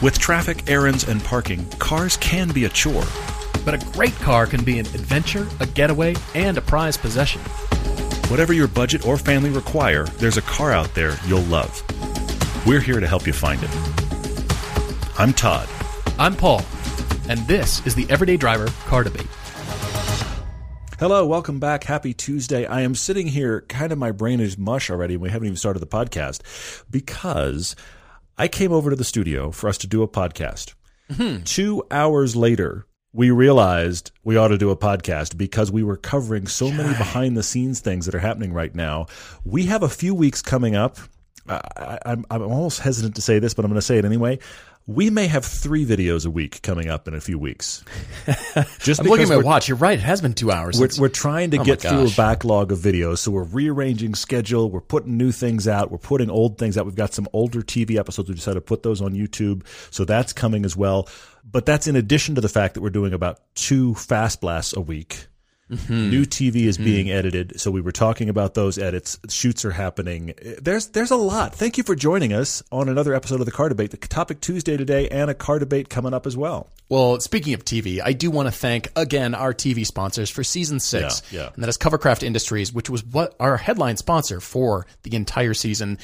[0.00, 3.02] With traffic, errands, and parking, cars can be a chore.
[3.64, 7.40] But a great car can be an adventure, a getaway, and a prized possession.
[8.30, 11.82] Whatever your budget or family require, there's a car out there you'll love.
[12.64, 13.70] We're here to help you find it.
[15.18, 15.68] I'm Todd.
[16.16, 16.62] I'm Paul,
[17.28, 19.26] and this is the Everyday Driver Car Debate.
[21.00, 21.82] Hello, welcome back.
[21.82, 22.66] Happy Tuesday.
[22.66, 25.56] I am sitting here, kind of my brain is mush already, and we haven't even
[25.56, 26.42] started the podcast
[26.88, 27.74] because
[28.38, 30.74] I came over to the studio for us to do a podcast.
[31.44, 36.46] Two hours later, we realized we ought to do a podcast because we were covering
[36.46, 39.06] so many behind the scenes things that are happening right now.
[39.44, 40.98] We have a few weeks coming up.
[41.48, 44.04] I, I, I'm, I'm almost hesitant to say this, but I'm going to say it
[44.04, 44.38] anyway.
[44.88, 47.84] We may have three videos a week coming up in a few weeks.
[48.78, 49.68] Just I'm looking at my watch.
[49.68, 49.98] You're right.
[49.98, 50.80] It has been two hours.
[50.80, 54.14] we're, since- we're trying to Oh get through a backlog of videos, so we're rearranging
[54.14, 54.70] schedule.
[54.70, 55.90] We're putting new things out.
[55.90, 56.86] We're putting old things out.
[56.86, 58.30] We've got some older TV episodes.
[58.30, 61.06] We decided to put those on YouTube, so that's coming as well.
[61.44, 64.80] But that's in addition to the fact that we're doing about two fast blasts a
[64.80, 65.26] week.
[65.70, 66.10] Mm-hmm.
[66.10, 69.18] New TV is being edited, so we were talking about those edits.
[69.28, 70.32] Shoots are happening.
[70.60, 71.54] There's there's a lot.
[71.54, 73.90] Thank you for joining us on another episode of the Car Debate.
[73.90, 76.68] The topic Tuesday today, and a car debate coming up as well.
[76.88, 80.80] Well, speaking of TV, I do want to thank again our TV sponsors for season
[80.80, 81.22] six.
[81.30, 81.50] Yeah, yeah.
[81.54, 85.98] And that is Covercraft Industries, which was what our headline sponsor for the entire season,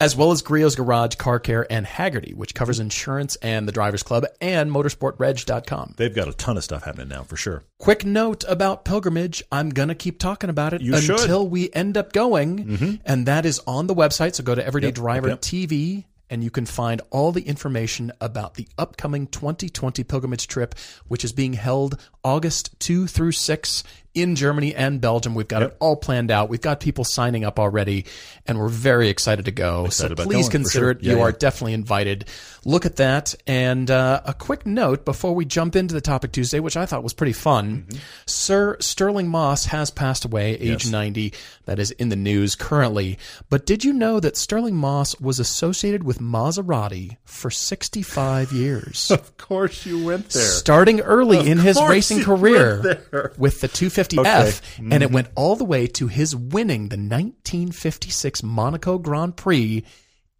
[0.00, 4.02] as well as Griot's Garage, Car Care, and Hagerty, which covers insurance and the Drivers
[4.02, 5.94] Club and motorsportreg.com.
[5.98, 7.64] They've got a ton of stuff happening now for sure.
[7.78, 9.42] Quick note about pilgrimage.
[9.52, 11.16] I'm going to keep talking about it You should.
[11.16, 11.22] Mm-hmm.
[11.22, 13.00] until we end up going.
[13.04, 14.34] And that is on the website.
[14.34, 15.40] So go to Everyday Driver yep.
[15.42, 20.76] TV and you can find all the information about the upcoming 2020 pilgrimage trip,
[21.08, 25.34] which is being held August 2 through 6 in Germany and Belgium.
[25.34, 26.48] We've got it all planned out.
[26.48, 28.06] We've got people signing up already
[28.46, 29.86] and we're very excited to go.
[29.86, 30.90] Excited so please consider sure.
[30.90, 31.02] it.
[31.02, 31.24] Yeah, you yeah.
[31.24, 32.24] are definitely invited.
[32.64, 33.34] Look at that.
[33.46, 37.02] And uh, a quick note before we jump into the topic Tuesday, which I thought
[37.02, 37.86] was pretty fun.
[38.26, 40.88] Sir Stirling Moss has passed away, age Mm-hmm.
[40.88, 40.90] Yes.
[40.90, 41.32] 90.
[41.66, 43.18] That is in the news currently.
[43.48, 49.12] But did you know that Stirling Moss was associated with Maserati for 65 years?
[49.20, 50.42] Of course, you went there.
[50.42, 53.02] Starting early in his racing career
[53.36, 53.68] with the
[54.08, 54.94] 250F, Okay.
[54.94, 55.14] and it mm-hmm.
[55.14, 59.84] went all the way to his winning the 1956 Monaco Grand Prix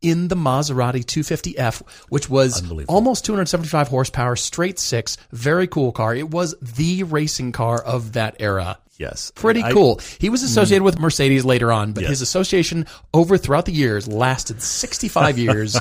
[0.03, 6.15] in the Maserati 250F, which was almost 275 horsepower, straight six, very cool car.
[6.15, 8.79] It was the racing car of that era.
[8.99, 10.01] Yes, Pretty I- cool.
[10.19, 10.47] He was mm.
[10.47, 12.11] associated with Mercedes later on, but Yes.
[12.11, 15.81] his association over throughout the years lasted 65 years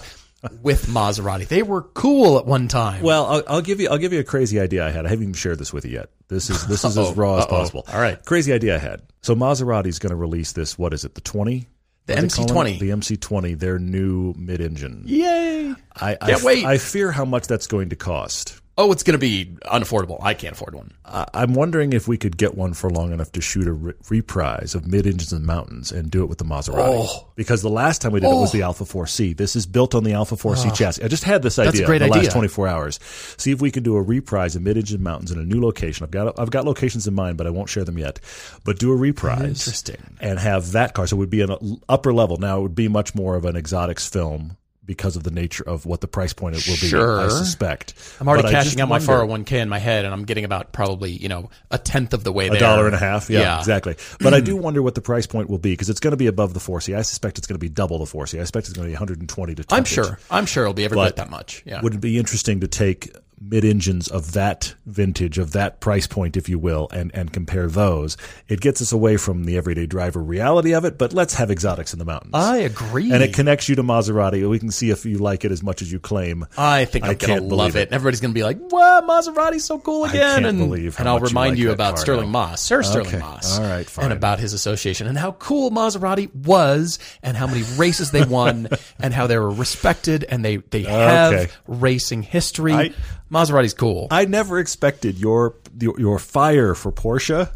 [0.62, 1.48] with Maserati.
[1.48, 3.02] They were cool at one time.
[3.04, 3.90] Well, I'll, I'll give you.
[3.90, 5.06] I'll give you a crazy idea I had.
[5.06, 6.10] I haven't even shared this with you yet.
[6.28, 7.86] This is this is as raw as possible.
[7.92, 8.24] All right.
[8.26, 9.02] crazy idea I had.
[9.22, 10.78] So Maserati's going to release this.
[10.78, 11.16] What is it?
[11.16, 11.68] The twenty.
[12.06, 12.80] The What are they calling MC20.
[12.80, 13.60] The MC20.
[13.60, 15.04] Their new mid-engine.
[15.06, 15.76] Yay!
[15.96, 16.66] I, I Can't f- wait.
[16.66, 18.59] I fear how much that's going to cost.
[18.82, 20.20] Oh, it's going to be unaffordable.
[20.24, 20.94] I can't afford one.
[21.04, 23.94] I, I'm wondering if we could get one for long enough to shoot a re-
[24.10, 27.06] reprise of mid-engines in the mountains and do it with the Maserati.
[27.10, 27.28] Oh.
[27.36, 28.68] Because the last time we did it was the oh.
[28.68, 29.36] Alfa 4C.
[29.36, 31.04] This is built on the Alfa 4C chassis.
[31.04, 32.30] I just had this idea a great in the idea.
[32.30, 33.00] last 24 hours.
[33.38, 36.06] See if we can do a reprise of mid-engine mountains in a new location.
[36.06, 38.22] I've got I've got locations in mind, but I won't share them yet.
[38.64, 39.42] But do a reprise.
[39.42, 39.98] Interesting.
[40.22, 41.06] And have that car.
[41.06, 42.38] So it would be an upper level.
[42.38, 44.56] Now it would be much more of an exotics film.
[44.90, 47.22] Because of the nature of what the price point it will be, Sure.
[47.22, 47.94] I suspect.
[48.20, 49.14] I'm already But cashing out my wonder-
[49.46, 52.32] 401k in my head, and I'm getting about probably you know a tenth of the
[52.32, 52.60] way a there.
[52.60, 53.30] dollar and a half.
[53.30, 53.60] Yeah, Yeah.
[53.60, 53.96] exactly.
[54.20, 56.26] But I do wonder what the price point will be because it's going to be
[56.26, 56.98] above the 4C.
[56.98, 58.40] I suspect it's going to be double the 4C.
[58.40, 59.64] I expect it's going to be 120 to.
[59.64, 59.78] 200.
[59.78, 60.20] I'm sure.
[60.32, 61.62] I'm sure it'll be every But bit that much.
[61.68, 61.82] Yeah.
[61.82, 66.36] Would it be interesting to take mid engines of that vintage, of that price point,
[66.38, 68.18] if you will, and, and compare those?
[68.48, 71.94] It gets us away from the everyday driver reality of it, but let's have exotics
[71.94, 72.32] in the mountains.
[72.34, 73.12] I agree.
[73.12, 74.48] and it connects you to Maserati.
[74.50, 76.46] We can see if you like it as much as you claim.
[76.58, 77.90] I think I'm I gonna can't love it.
[77.90, 77.92] it.
[77.94, 81.16] Everybody's gonna be like, "Wow, Maserati's so cool again!" can't and believe how and I'll
[81.20, 82.30] much you remind like you about car Stirling.
[82.30, 83.20] Moss, Sir Stirling Okay.
[83.20, 84.06] Moss, All right, fine.
[84.06, 88.68] and about his association and how cool Maserati was, and how many races they won,
[89.00, 91.48] and how they were respected, and they they have Okay.
[91.68, 92.74] racing history.
[92.74, 92.94] I-
[93.32, 94.08] Maserati's cool.
[94.12, 97.52] I never expected your your, your fire for Porsche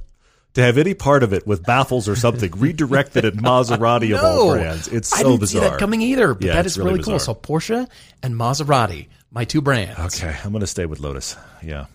[0.53, 4.51] to have any part of it with baffles or something redirected at Maserati of all
[4.53, 4.87] brands.
[4.87, 5.63] It's so I didn't bizarre.
[5.63, 7.19] see that coming either, but Yeah, that it's really, really cool.
[7.19, 7.89] So Porsche
[8.21, 9.99] and Maserati, my two brands.
[10.21, 11.35] Okay, I'm going to stay with Lotus.
[11.63, 11.87] Yeah.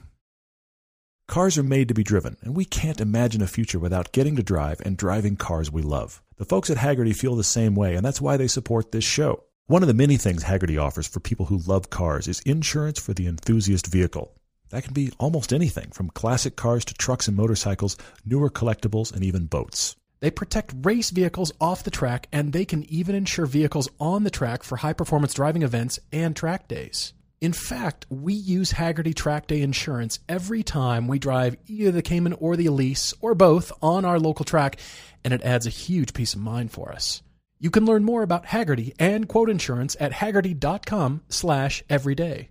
[1.28, 4.42] Cars are made to be driven, and we can't imagine a future without getting to
[4.42, 6.22] drive and driving cars we love.
[6.38, 9.44] The folks at Hagerty feel the same way, and that's why they support this show.
[9.68, 13.12] One of the many things Hagerty offers for people who love cars is insurance for
[13.12, 14.32] the enthusiast vehicle.
[14.70, 19.22] That can be almost anything from classic cars to trucks and motorcycles, newer collectibles, and
[19.22, 19.94] even boats.
[20.20, 24.30] They protect race vehicles off the track, and they can even insure vehicles on the
[24.30, 27.12] track for high performance driving events and track days.
[27.42, 32.32] In fact, we use Hagerty Track Day Insurance every time we drive either the Cayman
[32.32, 34.78] or the Elise or both on our local track,
[35.22, 37.22] and it adds a huge peace of mind for us.
[37.60, 42.50] You can learn more about Hagerty and quote insurance at hagerty.com slash everyday.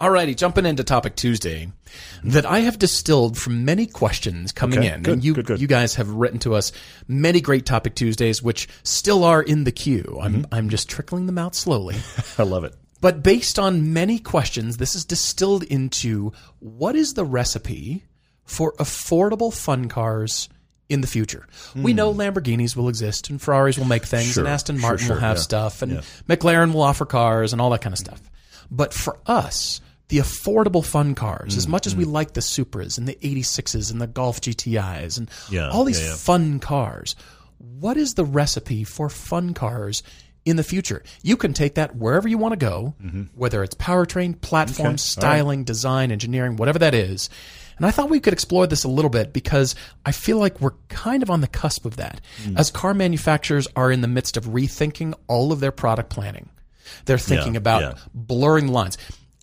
[0.00, 1.70] Alrighty, jumping into topic Tuesday
[2.24, 5.02] that I have distilled from many questions coming Okay, in.
[5.02, 5.60] good, and you, good, good.
[5.60, 6.72] you guys have written to us
[7.06, 10.18] many great topic Tuesdays, which still are in the queue.
[10.22, 10.54] I'm, Mm-hmm.
[10.54, 11.96] I'm just trickling them out slowly.
[12.38, 12.74] I love it.
[13.02, 18.04] But based on many questions, this is distilled into what is the recipe
[18.44, 20.48] for affordable fun cars
[20.90, 21.46] in the future?
[21.74, 24.32] We know Lamborghinis will exist and Ferraris will make things Hmm.
[24.32, 25.42] Sure, and Aston Martin sure, will have yeah.
[25.42, 26.00] stuff and Yeah.
[26.28, 28.20] McLaren will offer cars and all that kind of stuff.
[28.70, 32.98] But for us, the affordable fun cars, Hmm, as much as we like the Supras
[32.98, 37.14] and the 86s and the Golf GTIs and Yeah, all these fun cars,
[37.58, 40.02] what is the recipe for fun cars
[40.44, 41.02] in the future?
[41.22, 42.94] You can take that wherever you want to go,
[43.34, 44.78] whether it's powertrain, platform, Mm-hmm.
[44.78, 45.00] Okay, all right.
[45.00, 47.28] styling, design, engineering, whatever that is.
[47.80, 49.74] And I thought we could explore this a little bit because
[50.04, 52.20] I feel like we're kind of on the cusp of that.
[52.44, 52.58] Mm.
[52.58, 56.50] As car manufacturers are in the midst of rethinking all of their product planning.
[57.06, 57.94] They're thinking Yeah, about yeah.
[58.12, 58.98] blurring lines.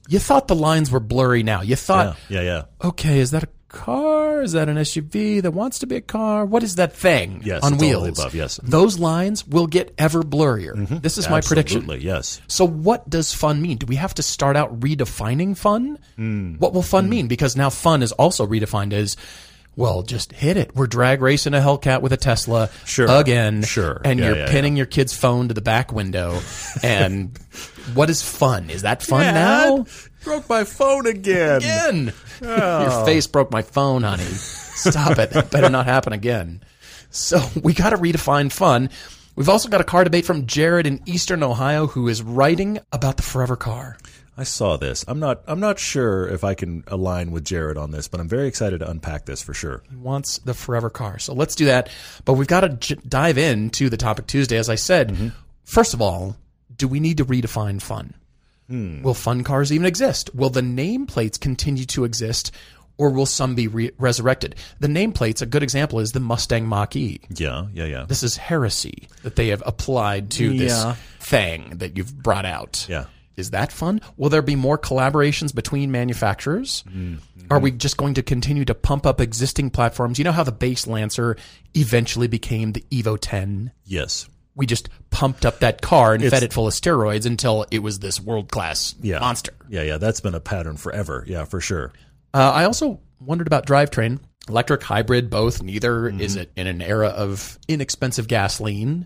[0.08, 1.62] You thought the lines were blurry now.
[1.62, 2.46] You thought, Yeah, yeah,
[2.82, 2.88] yeah.
[2.90, 4.42] okay, is that a car?
[4.42, 6.46] Is that an SUV that wants to be a car?
[6.46, 8.20] What is that thing Yes, on wheels?
[8.20, 8.58] above, yes.
[8.60, 8.70] Mm-hmm.
[8.70, 11.02] Those lines will get ever blurrier.
[11.02, 11.80] This is my prediction.
[11.82, 12.42] Absolutely, yes.
[12.48, 13.78] So, what does fun mean?
[13.78, 16.00] Do we have to start out redefining fun?
[16.16, 16.56] Hmm.
[16.56, 17.28] What will fun mean?
[17.28, 19.18] Because now fun is also redefined as,
[19.76, 20.76] well, just hit it.
[20.76, 23.62] We're drag racing a Hellcat with a Tesla Sure, again.
[23.64, 24.02] sure.
[24.04, 26.40] And Yeah, you're yeah, pinning your kid's phone to the back window.
[26.82, 27.38] And
[27.94, 28.70] what is fun?
[28.72, 29.86] Is that fun now?
[30.28, 31.58] Broke my phone again.
[31.58, 32.14] Again.
[32.42, 32.82] Oh.
[32.82, 34.24] Your face broke my phone, honey.
[34.24, 35.32] Stop it.
[35.32, 36.62] That better not happen again.
[37.10, 38.90] So we got to redefine fun.
[39.36, 43.18] We've also got a car debate from Jarod in Eastern Ohio who is writing about
[43.18, 43.98] the forever car.
[44.38, 45.04] I saw this.
[45.08, 45.42] I'm not.
[45.48, 48.80] I'm not sure if I can align with Jarod on this, but I'm very excited
[48.80, 49.82] to unpack this for sure.
[49.90, 51.18] He wants the forever car.
[51.18, 51.90] So let's do that.
[52.24, 54.58] But we've got to j- dive into the topic Tuesday.
[54.58, 55.30] As I said, mm-hmm.
[55.64, 56.36] first of all,
[56.76, 58.14] do we need to redefine fun?
[58.70, 60.34] Will fun cars even exist?
[60.36, 62.52] Will the nameplates continue to exist?
[63.00, 64.56] Or will some be re- resurrected?
[64.80, 67.22] The nameplates, a good example is the Mustang Mach E.
[67.30, 68.06] Yeah, yeah, yeah.
[68.08, 70.60] This is heresy that they have applied to Yeah.
[70.60, 70.98] this
[71.30, 72.88] thing that you've brought out.
[72.90, 73.06] Yeah.
[73.36, 74.02] Is that fun?
[74.18, 76.84] Will there be more collaborations between manufacturers?
[76.90, 77.18] Mm-hmm.
[77.52, 80.18] Are we just going to continue to pump up existing platforms?
[80.18, 81.38] You know how the base Lancer
[81.76, 83.72] eventually became the Evo 10?
[83.86, 84.28] Yes.
[84.58, 87.80] We just pumped up that car and It's- fed it full of steroids until it
[87.80, 89.20] was this world class Yeah.
[89.20, 89.54] monster.
[89.70, 89.98] Yeah, yeah.
[89.98, 91.24] That's been a pattern forever.
[91.28, 91.94] Yeah, for sure.
[92.34, 94.20] Uh, I also wondered about drivetrain,
[94.50, 95.62] electric, hybrid, both.
[95.62, 96.22] Neither Mm-hmm.
[96.22, 99.06] is it in an era of inexpensive gasoline.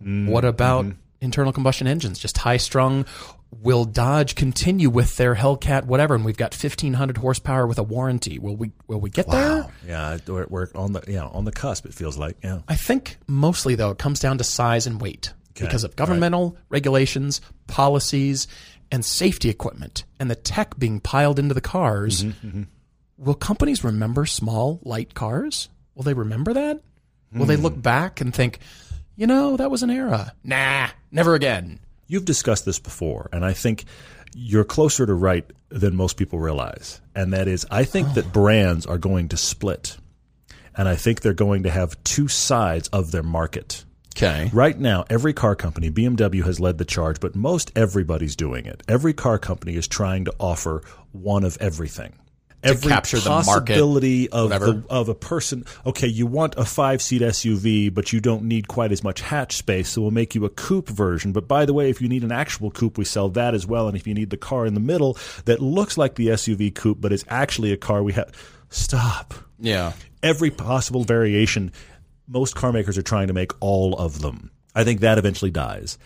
[0.00, 0.28] Mm-hmm.
[0.28, 0.86] What about
[1.20, 2.18] internal combustion engines?
[2.18, 3.04] Just high strung.
[3.62, 6.14] Will Dodge continue with their Hellcat, whatever?
[6.14, 8.38] And we've got fifteen hundred horsepower with a warranty.
[8.38, 8.72] Will we?
[8.86, 9.66] Will we get there?
[9.86, 11.86] Yeah, we're, we're on the yeah on the cusp.
[11.86, 12.60] It feels like yeah.
[12.68, 16.56] I think mostly though it comes down to size and weight Okay, because of governmental
[16.68, 18.48] regulations, policies,
[18.90, 22.24] and safety equipment, and the tech being piled into the cars.
[22.24, 22.62] Mm-hmm,
[23.18, 25.68] Will companies remember small, light cars?
[25.94, 26.80] Will they remember that?
[27.32, 27.62] Will they Hmm.
[27.62, 28.58] look back and think,
[29.16, 30.32] you know, that was an era?
[30.42, 31.78] Nah, never again.
[32.06, 33.84] You've discussed this before, and I think
[34.34, 37.00] you're closer to right than most people realize.
[37.14, 38.30] And that is, I think that oh.
[38.30, 39.96] brands are going to split,
[40.76, 43.84] and I think they're going to have two sides of their market.
[44.16, 44.48] Okay.
[44.52, 48.82] Right now, every car company, BMW has led the charge, but most everybody's doing it.
[48.86, 52.12] Every car company is trying to offer one of everything.
[52.64, 55.64] Every capture the market, possibility of the, of a person.
[55.86, 59.56] Okay, you want a five seat SUV, but you don't need quite as much hatch
[59.56, 61.32] space, so we'll make you a coupe version.
[61.32, 63.86] But by the way, if you need an actual coupe, we sell that as well.
[63.88, 67.00] And if you need the car in the middle that looks like the SUV coupe,
[67.00, 68.32] but is actually a car, we have.
[68.70, 69.92] Stop Yeah.
[70.22, 71.70] every possible variation.
[72.26, 74.50] Most car makers are trying to make all of them.
[74.74, 75.98] I think that eventually dies.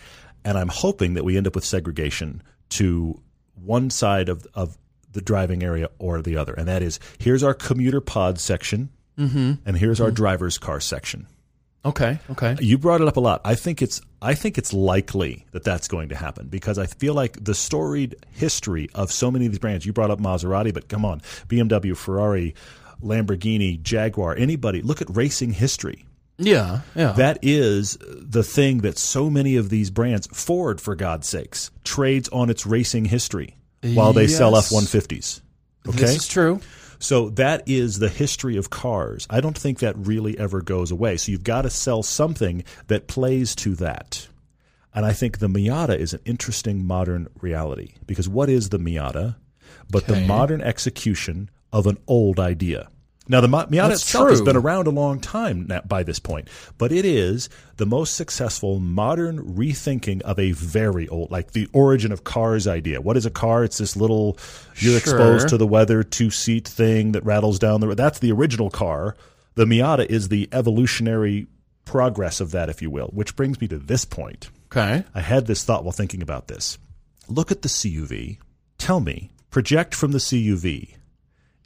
[0.45, 3.21] And I'm hoping that we end up with segregation to
[3.55, 4.77] one side of, of
[5.19, 6.55] the driving area or the other.
[6.55, 9.55] And that is here's our commuter pod section, mm-hmm.
[9.67, 10.15] and here's our mm-hmm.
[10.15, 11.27] driver's car section.
[11.85, 12.21] Okay.
[12.31, 12.57] Okay.
[12.61, 13.41] You brought it up a lot.
[13.45, 17.15] I think it's I think it's likely that that's going to happen because I feel
[17.15, 19.85] like the storied history of so many of these brands.
[19.85, 22.55] You brought up Maserati, but come on, BMW, Ferrari,
[23.03, 24.83] Lamborghini, Jaguar, anybody.
[24.83, 26.05] Look at racing history.
[26.37, 26.83] Yeah.
[26.95, 27.13] Yeah.
[27.13, 32.29] That is the thing that so many of these brands, Ford for God's sakes, trades
[32.29, 34.67] on its racing history while they sell Yes.
[34.67, 35.41] F one fifties.
[35.89, 36.61] Okay, This is true.
[36.99, 39.27] so that is the history of cars.
[39.31, 41.17] I don't think that really ever goes away.
[41.17, 44.29] So you've got to sell something that plays to that.
[44.95, 49.37] And I think the Miata is an interesting modern reality because what is the Miata
[49.91, 52.89] but the modern execution of an old idea?
[53.31, 56.49] Now, the Miata That's itself has been around a long time now, by this point,
[56.79, 62.11] but it is the most successful modern rethinking of a very old, like the origin
[62.11, 63.01] of cars idea.
[63.03, 63.65] What is a car?
[63.65, 64.39] It's this little,
[64.77, 64.99] you're Sure.
[64.99, 67.99] exposed to the weather, two seat thing that rattles down the road.
[67.99, 69.15] That's the original car.
[69.57, 71.49] The Miata is the evolutionary
[71.85, 74.49] progress of that, if you will, which brings me to this point.
[74.73, 75.05] Okay.
[75.15, 76.79] I had this thought while thinking about this.
[77.29, 78.39] Look at the CUV.
[78.79, 80.95] Tell me, project from the CUV.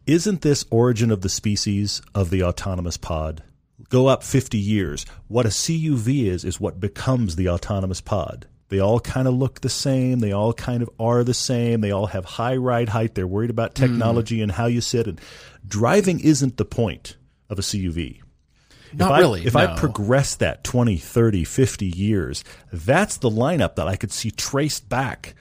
[0.06, 3.44] Isn't this origin of the species of the autonomous pod?
[3.88, 5.06] Go up 50 years.
[5.28, 8.46] What a CUV is, is what becomes the autonomous pod.
[8.68, 10.18] They all kind of look the same.
[10.18, 11.82] They all kind of are the same.
[11.82, 13.14] They all have high ride height.
[13.14, 13.92] They're worried about mm-hmm.
[13.92, 15.06] technology and how you sit.
[15.06, 15.20] And
[15.64, 17.16] driving isn't the point
[17.48, 18.22] of a CUV.
[18.94, 19.46] Not if I, really.
[19.46, 19.60] If no.
[19.60, 22.42] I progress that 20, 30, 50 years,
[22.72, 25.34] that's the lineup that I could see traced back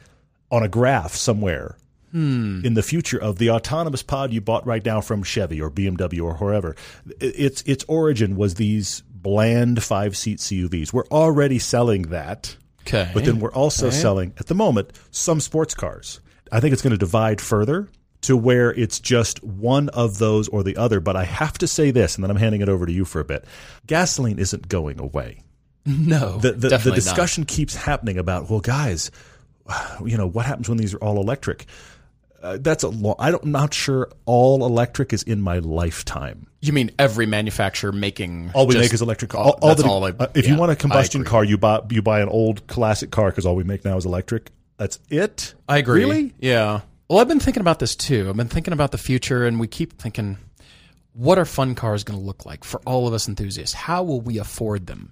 [0.52, 1.78] on a graph somewhere
[2.12, 2.62] Hmm.
[2.66, 6.24] in the future of the autonomous pod you bought right now from Chevy or BMW
[6.24, 6.76] or wherever.
[7.20, 10.92] Its its origin was these bland five seat CUVs.
[10.92, 13.10] We're already selling that, okay.
[13.14, 13.96] but then we're also Okay.
[13.96, 16.20] selling at the moment some sports cars.
[16.52, 17.88] I think it's going to divide further
[18.22, 21.00] to where it's just one of those or the other.
[21.00, 23.20] But I have to say this, and then I'm handing it over to you for
[23.22, 23.46] a bit.
[23.88, 25.40] Gasoline isn't going away
[25.86, 26.96] no, the, the, the definitely not.
[27.06, 29.10] discussion keeps happening about well guys
[30.06, 31.66] you know what happens when these are all electric
[32.44, 36.48] uh, that's a long i don't I'm not sure all electric is in my lifetime
[36.62, 39.90] You mean every manufacturer making all we just- make is electric all- all, that's that-
[39.90, 42.66] all I- uh, if you want a combustion car you buy you buy an old
[42.68, 46.00] classic car because all we make now is electric that's it I agree.
[46.04, 46.82] really Yeah.
[47.10, 48.30] Well, I've been thinking about this too.
[48.30, 50.38] I've been thinking about the future, and we keep thinking,
[51.12, 53.76] what are fun cars going to look like for all of us enthusiasts?
[53.76, 55.12] How will we afford them?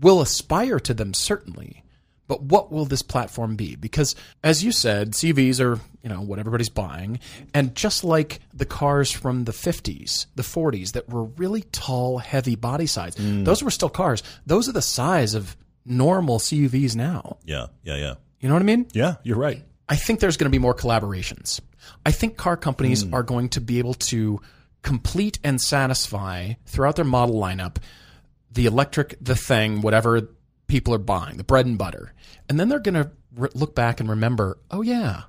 [0.00, 1.82] We'll aspire to them certainly,
[2.30, 3.74] but what will this platform be?
[3.74, 7.18] Because, as you said, CVs are you know what everybody's buying,
[7.52, 12.54] and just like the cars from the 50s, the 40s that were really tall, heavy
[12.54, 14.22] body size, those were still cars.
[14.46, 17.38] Those are the size of normal CUVs now.
[17.44, 18.86] yeah yeah yeah You know what I mean?
[18.92, 21.58] yeah you're right I think there's going to be more collaborations.
[22.06, 23.12] I think car companies Hmm.
[23.14, 24.40] are going to be able to
[24.82, 27.76] complete and satisfy throughout their model lineup
[28.52, 30.28] the electric, the thing, whatever
[30.70, 32.14] people are buying, the bread and butter.
[32.48, 35.24] And then they're going to re- look back and remember, oh, yeah,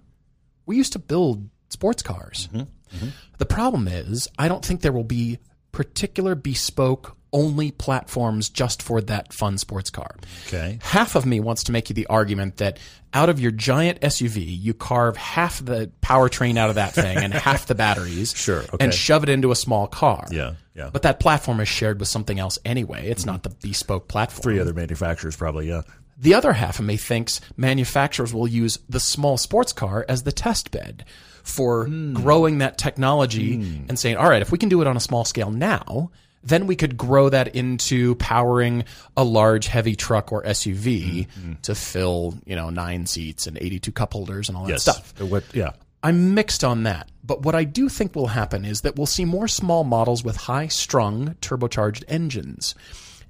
[0.65, 2.47] we used to build sports cars.
[2.53, 3.07] Mm-hmm.
[3.37, 5.39] The problem is, I don't think there will be
[5.71, 10.15] particular bespoke only platforms just for that fun sports car.
[10.47, 12.77] okay Half of me wants to make you the argument that
[13.13, 17.33] out of your giant SUV, you carve half the powertrain out of that thing and
[17.47, 18.77] half the batteries, Sure, okay.
[18.79, 20.27] and shove it into a small car.
[20.31, 23.07] yeah yeah But that platform is shared with something else anyway.
[23.09, 24.43] It's not the bespoke platform.
[24.43, 25.81] three other manufacturers probably yeah
[26.17, 30.31] The other half of me thinks manufacturers will use the small sports car as the
[30.31, 31.05] test bed
[31.43, 32.13] for hmm.
[32.13, 33.85] growing that technology hmm.
[33.89, 36.11] and saying, all right, if we can do it on a small scale now,
[36.43, 38.83] then we could grow that into powering
[39.15, 41.53] a large heavy truck or SUV mm-hmm.
[41.61, 45.13] to fill, you know, nine seats and 82 cup holders and all that yes stuff.
[45.53, 47.09] yeah I'm mixed on that.
[47.23, 50.35] But what I do think will happen is that we'll see more small models with
[50.35, 52.75] high strung turbocharged engines.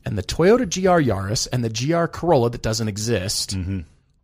[0.05, 3.81] And the Toyota GR Yaris and the GR Corolla that doesn't exist mm-hmm.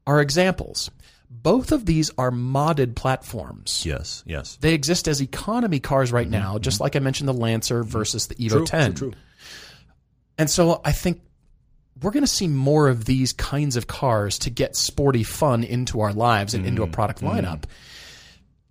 [0.08, 0.90] are examples.
[1.30, 3.84] Both of these are modded platforms.
[3.86, 6.62] yes yes They exist as economy cars right now, mm-hmm.
[6.62, 7.90] just like I mentioned the Lancer mm-hmm.
[7.90, 8.94] versus the Evo True, 10.
[8.94, 9.20] true, true.
[10.38, 11.22] And so I think
[12.02, 16.02] we're going to see more of these kinds of cars to get sporty fun into
[16.02, 16.94] our lives and into a mm-hmm.
[16.94, 17.64] product lineup.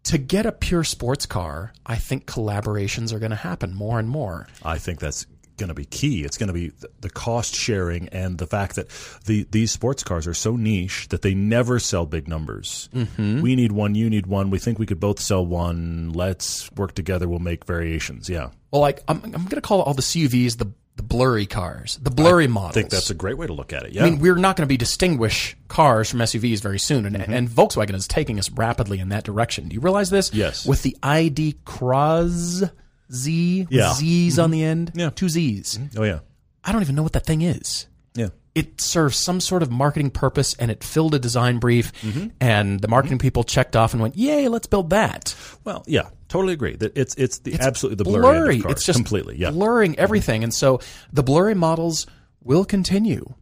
[0.04, 4.08] To get a pure sports car, I think collaborations are going to happen more and
[4.08, 4.46] more.
[4.62, 6.25] I think that's going to be key.
[6.25, 8.88] It's going to be th- the cost sharing and the fact that
[9.25, 12.88] the these sports cars are so niche that they never sell big numbers.
[12.94, 13.40] Mm-hmm.
[13.40, 14.50] We need one, you need one.
[14.50, 16.12] We think we could both sell one.
[16.12, 17.28] Let's work together.
[17.28, 18.28] We'll make variations.
[18.28, 21.98] Yeah, Well, like I'm, I'm going to call all the CUVs the the blurry cars,
[22.00, 22.70] the blurry models.
[22.70, 23.92] I think that's a great way to look at it.
[23.92, 27.16] Yeah, I mean, we're not going to be distinguish cars from SUVs very soon, and,
[27.16, 29.68] and Volkswagen is taking us rapidly in that direction.
[29.68, 30.32] Do you realize this?
[30.32, 30.64] Yes.
[30.64, 32.64] With the ID Cross
[33.12, 33.92] Z, Yeah.
[33.94, 34.52] Z's on mm-hmm.
[34.52, 35.10] the end, Yeah.
[35.10, 35.78] two Z's.
[35.78, 36.00] Mm-hmm.
[36.00, 36.18] oh yeah,
[36.64, 37.86] I don't even know what that thing is.
[38.14, 38.28] yeah.
[38.54, 42.28] It serves some sort of marketing purpose, and it filled a design brief, Mm-hmm.
[42.40, 43.22] and the marketing mm-hmm.
[43.26, 45.34] people checked off and went, "Yay, let's build that."
[45.64, 46.75] Well, yeah, totally agree.
[46.76, 48.54] That it's it's the absolutely the blurry, blurry.
[48.54, 48.72] end of cars.
[48.76, 49.36] It's just completely.
[49.38, 50.42] Yeah, blurring everything.
[50.42, 50.80] And so
[51.12, 52.06] the blurry models
[52.42, 53.34] will continue.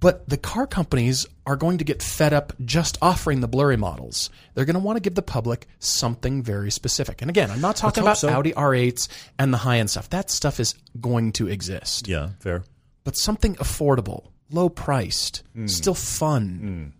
[0.00, 4.28] But the car companies are going to get fed up just offering the blurry models.
[4.54, 7.22] They're going to want to give the public something very specific.
[7.22, 8.28] And again, I'm not talking about so.
[8.28, 10.10] Audi R8s and the high end stuff.
[10.10, 12.06] That stuff is going to exist.
[12.06, 12.64] yeah, fair.
[13.04, 15.66] But something affordable, low priced, Hmm.
[15.66, 16.92] still fun.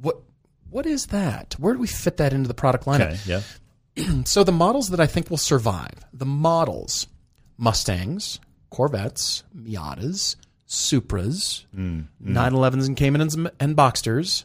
[0.00, 0.16] What
[0.70, 1.54] what is that?
[1.58, 3.12] Where do we fit that into the product lineup?
[3.12, 3.18] Okay.
[3.26, 3.42] Yeah.
[4.24, 7.06] So the models that I think will survive, the models,
[7.58, 10.36] Mustangs, Corvettes, Miatas,
[10.70, 12.06] Supras, mm, mm.
[12.22, 14.44] 911s and Caymans and- Boxsters,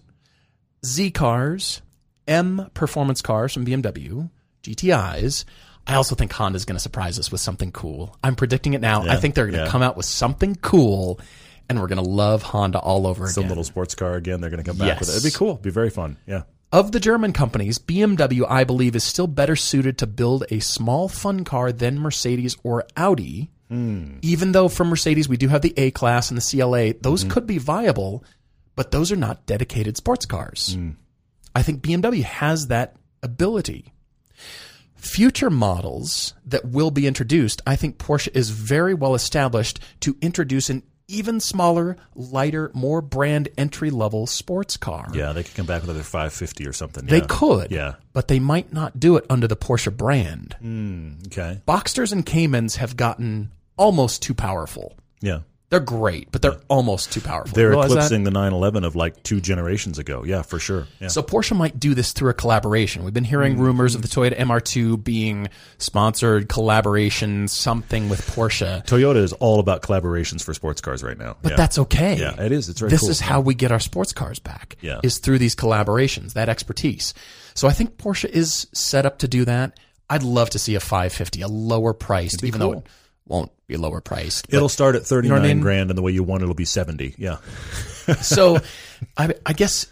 [0.83, 1.83] Z cars,
[2.27, 4.31] M performance cars from BMW,
[4.63, 5.45] GTIs.
[5.85, 8.17] I also think Honda's going to surprise us with something cool.
[8.23, 9.03] I'm predicting it now.
[9.07, 9.69] I think they're going to yeah.
[9.69, 11.19] come out with something cool,
[11.69, 13.43] and we're going to love Honda all over Some again.
[13.43, 14.41] Some little sports car again.
[14.41, 15.11] They're going to come back with it.
[15.11, 15.51] It'd be cool.
[15.51, 16.17] It'd be very fun.
[16.25, 16.43] Yeah.
[16.71, 21.07] Of the German companies, BMW, I believe, is still better suited to build a small
[21.07, 23.51] fun car than Mercedes or Audi.
[23.69, 24.17] Hmm.
[24.21, 27.29] Even though from Mercedes we do have the A Class and the CLA, those hmm.
[27.29, 28.23] could be viable,
[28.75, 30.73] but those are not dedicated sports cars.
[30.73, 30.91] Hmm.
[31.55, 33.93] I think BMW has that ability.
[34.95, 40.69] Future models that will be introduced, I think Porsche is very well established to introduce
[40.69, 45.07] an even smaller, lighter, more brand entry level sports car.
[45.13, 45.33] Yeah.
[45.33, 47.05] They could come back with another 550 or something.
[47.05, 47.25] They yeah.
[47.27, 47.95] could, Yeah.
[48.13, 50.55] but they might not do it under the Porsche brand.
[51.27, 51.61] Okay.
[51.67, 54.97] Boxsters and Caymans have gotten almost too powerful.
[55.21, 55.39] Yeah.
[55.71, 57.53] They're great, but they're almost too powerful.
[57.55, 57.95] They're Realize that?
[57.95, 60.23] eclipsing the 911 of like two generations ago.
[60.23, 60.87] Yeah, for sure.
[60.99, 61.07] Yeah.
[61.07, 63.03] So Porsche might do this through a collaboration.
[63.03, 63.63] We've been hearing Mm-hmm.
[63.63, 68.85] rumors of the Toyota MR2 being sponsored collaboration, something with Porsche.
[68.85, 71.35] Toyota is all about collaborations for sports cars right now.
[71.41, 71.57] But yeah.
[71.57, 72.19] that's okay.
[72.19, 72.69] Yeah, it is.
[72.69, 73.09] It's very this cool.
[73.09, 74.77] is how we get our sports cars back.
[74.81, 74.99] Yeah.
[75.03, 77.15] Is through these collaborations, that expertise.
[77.55, 79.79] So I think Porsche is set up to do that.
[80.11, 82.87] I'd love to see a 550, a lower priced, even though it
[83.27, 84.53] won't be lower priced.
[84.53, 85.61] It'll start at 39 what I mean?
[85.61, 87.15] grand, and the way you want it, it'll be 70.
[87.17, 87.37] Yeah.
[88.21, 88.59] so
[89.17, 89.87] I, I guess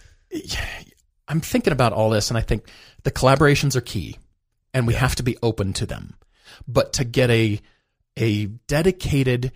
[1.28, 2.68] I'm thinking about all this, and I think
[3.04, 4.18] the collaborations are key,
[4.74, 6.16] and we have to be open to them.
[6.68, 7.60] But to get a
[8.18, 9.52] a dedicated,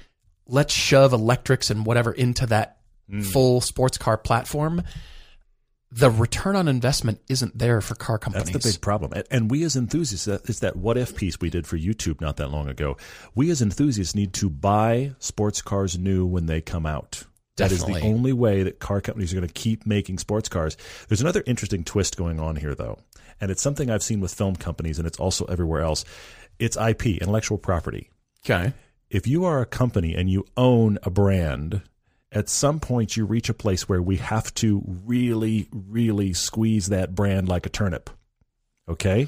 [0.47, 2.77] let's shove electrics and whatever into that
[3.09, 3.23] mm.
[3.23, 4.83] full sports car platform,
[5.91, 8.51] the return on investment isn't there for car companies.
[8.51, 9.13] That's the big problem.
[9.31, 12.37] And- we as enthusiasts, that- it's that what if piece we did for YouTube not
[12.37, 12.97] that long ago.
[13.35, 17.23] We as enthusiasts need to buy sports cars new when they come out.
[17.55, 17.93] Definitely.
[17.93, 20.77] That is the only way that car companies are going to keep making sports cars.
[21.07, 22.99] There's another interesting twist going on here, though.
[23.41, 26.03] And it's something I've seen with film companies, and it's also everywhere else.
[26.59, 28.09] It's IP, intellectual property.
[28.45, 28.73] okay.
[29.09, 31.81] if you are a company and you own a brand,
[32.31, 37.15] at some point you reach a place where we have to really, really squeeze that
[37.15, 38.09] brand like a turnip.
[38.89, 39.27] Okay?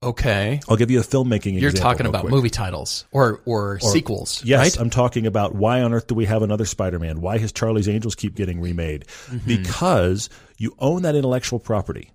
[0.00, 0.60] Okay.
[0.68, 2.30] I'll give you a filmmaking You're talking about quick.
[2.30, 4.80] movie titles or, or, sequels, Yes, right?
[4.80, 7.20] I'm talking about why on earth do we have another Spider-Man?
[7.20, 9.06] Why has Charlie's Angels keep getting remade?
[9.26, 9.38] Mm-hmm.
[9.46, 12.12] Because you own that intellectual property.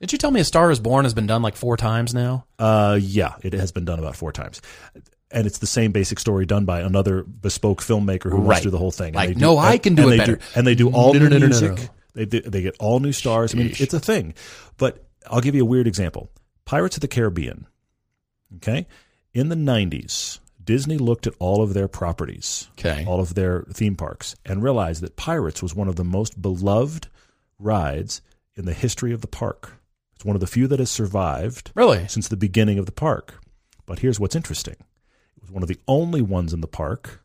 [0.00, 2.44] Did you tell me A Star is Born has been done like four times now?
[2.58, 4.60] Uh, yeah, it has been done about four times.
[5.30, 8.56] And it's the same basic story done by another bespoke filmmaker who wants Right.
[8.58, 9.08] to do the whole thing.
[9.08, 10.38] And Like, do- no, I can do and it they better.
[10.54, 11.88] and they do all No, new no, no, music.
[12.14, 13.52] They do, they get all new stars.
[13.54, 14.34] I mean, it's a thing.
[14.78, 16.30] But I'll give you a weird example.
[16.64, 17.66] Pirates of the Caribbean.
[18.56, 18.86] Okay,
[19.34, 23.04] in the '90s, Disney looked at all of their properties, Okay.
[23.04, 27.08] all of their theme parks, and realized that Pirates was one of the most beloved
[27.58, 28.22] rides
[28.54, 29.74] in the history of the park.
[30.14, 32.06] It's one of the few that has survived Really?
[32.08, 33.34] since the beginning of the park.
[33.84, 34.76] But here's what's interesting
[35.46, 37.22] was one of the only ones in the park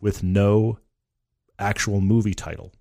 [0.00, 0.78] with no
[1.58, 2.72] actual movie title,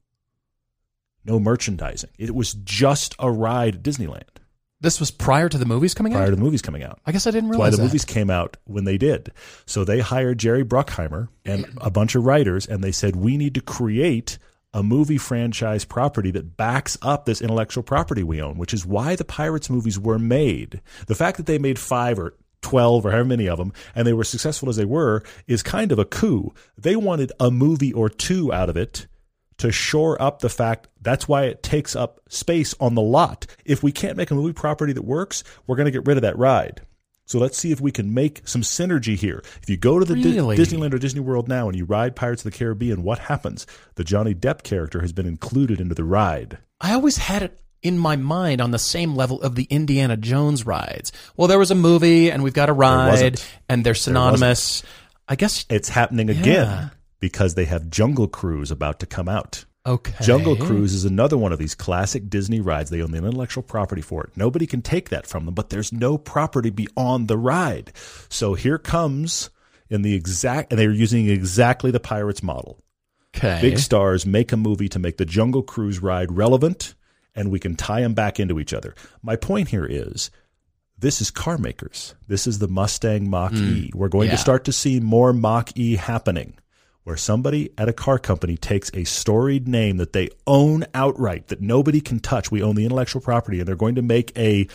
[1.24, 2.10] no merchandising.
[2.17, 4.24] It was just a ride at Disneyland
[4.82, 6.17] This was prior to the movies coming out?
[6.17, 6.30] prior out?
[6.32, 7.00] to the movies coming out.
[7.06, 7.84] I guess I didn't That's why the that.
[7.84, 9.32] movies came out when they did.
[9.65, 13.56] So they hired Jerry Bruckheimer and a bunch of writers, and they said, We need
[13.56, 14.38] to create
[14.74, 19.15] a movie franchise property that backs up this intellectual property we own, which is why
[19.15, 20.82] the Pirates movies were made.
[21.08, 24.13] The fact that they made five or 12 or however many of them, and they
[24.13, 26.51] were successful as they were, is kind of a coup.
[26.75, 29.06] They wanted a movie or two out of it
[29.60, 33.45] to shore up the fact that's why it takes up space on the lot.
[33.65, 36.23] If we can't make a movie property that works, we're going to get rid of
[36.23, 36.82] that ride.
[37.28, 39.43] So let's see if we can make some synergy here.
[39.62, 42.43] If you go to the Di- Disneyland or Disney World now and you ride Pirates
[42.43, 43.67] of the Caribbean, what happens?
[43.95, 46.58] The Johnny Depp character has been included into the ride.
[46.82, 50.65] I always had it in my mind on the same level of the Indiana Jones
[50.65, 51.12] rides.
[51.38, 54.84] Well, there was a movie and we've got a ride and they're synonymous.
[55.28, 56.39] I guess It's happening Yeah.
[56.39, 59.65] again because they have Jungle Cruise about to come out.
[59.86, 60.13] okay.
[60.21, 62.89] Jungle Cruise is another one of these classic Disney rides.
[62.89, 64.32] They own the intellectual property for it.
[64.36, 67.91] Nobody can take that from them, but there's no property beyond the ride.
[68.30, 69.50] So here comes
[69.89, 72.80] in the exact, and they're using exactly the Pirates model.
[73.36, 73.60] Okay.
[73.62, 76.95] Big stars make a movie to make the Jungle Cruise ride relevant,
[77.36, 78.95] and we can tie them back into each other.
[79.21, 80.32] My point here is
[80.98, 82.15] this is car makers.
[82.28, 83.71] This is the Mustang Mach mm.
[83.71, 83.91] E.
[83.93, 84.36] We're going yeah.
[84.36, 86.56] to start to see more Mach E happening.
[87.04, 91.62] where somebody at a car company takes a storied name that they own outright, that
[91.62, 92.50] nobody can touch.
[92.50, 94.67] We own the intellectual property, and they're going to make a.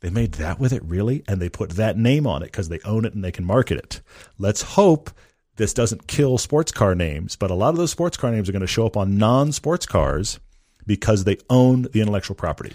[0.00, 1.22] They made that with it, really?
[1.28, 3.78] And they put that name on it because they own it and they can market
[3.78, 4.00] it.
[4.36, 5.10] Let's hope
[5.56, 8.52] this doesn't kill sports car names, but a lot of those sports car names are
[8.52, 10.40] going to show up on non sports cars
[10.86, 12.72] because they own the intellectual property.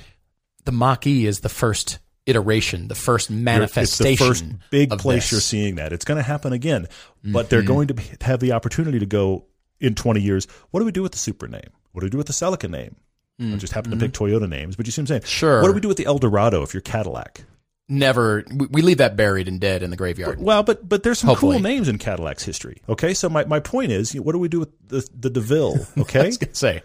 [0.65, 4.11] The Mach E is the first iteration, the first manifestation.
[4.11, 5.31] It's the first big place this.
[5.31, 5.93] you're seeing that.
[5.93, 6.87] It's going to happen again,
[7.23, 7.67] but they're mm-hmm.
[7.67, 9.45] going to be, have the opportunity to go
[9.79, 10.45] in 20 years.
[10.71, 11.69] What do we do with the Supra name?
[11.93, 12.95] What do we do with the Celica name?
[13.39, 14.35] I just happen to pick mm-hmm.
[14.35, 15.21] Toyota names, but you see what I'm saying?
[15.25, 15.61] Sure.
[15.61, 17.43] What do we do with the Eldorado if you're Cadillac?
[17.89, 20.41] Never, we, leave that buried and dead in the graveyard.
[20.41, 21.55] Well, but but there's some Hopefully.
[21.55, 22.81] cool names in Cadillac's history.
[22.89, 25.87] Okay, so my, my point is, what do we do with the the Deville?
[25.97, 26.83] Okay, I was gonna say,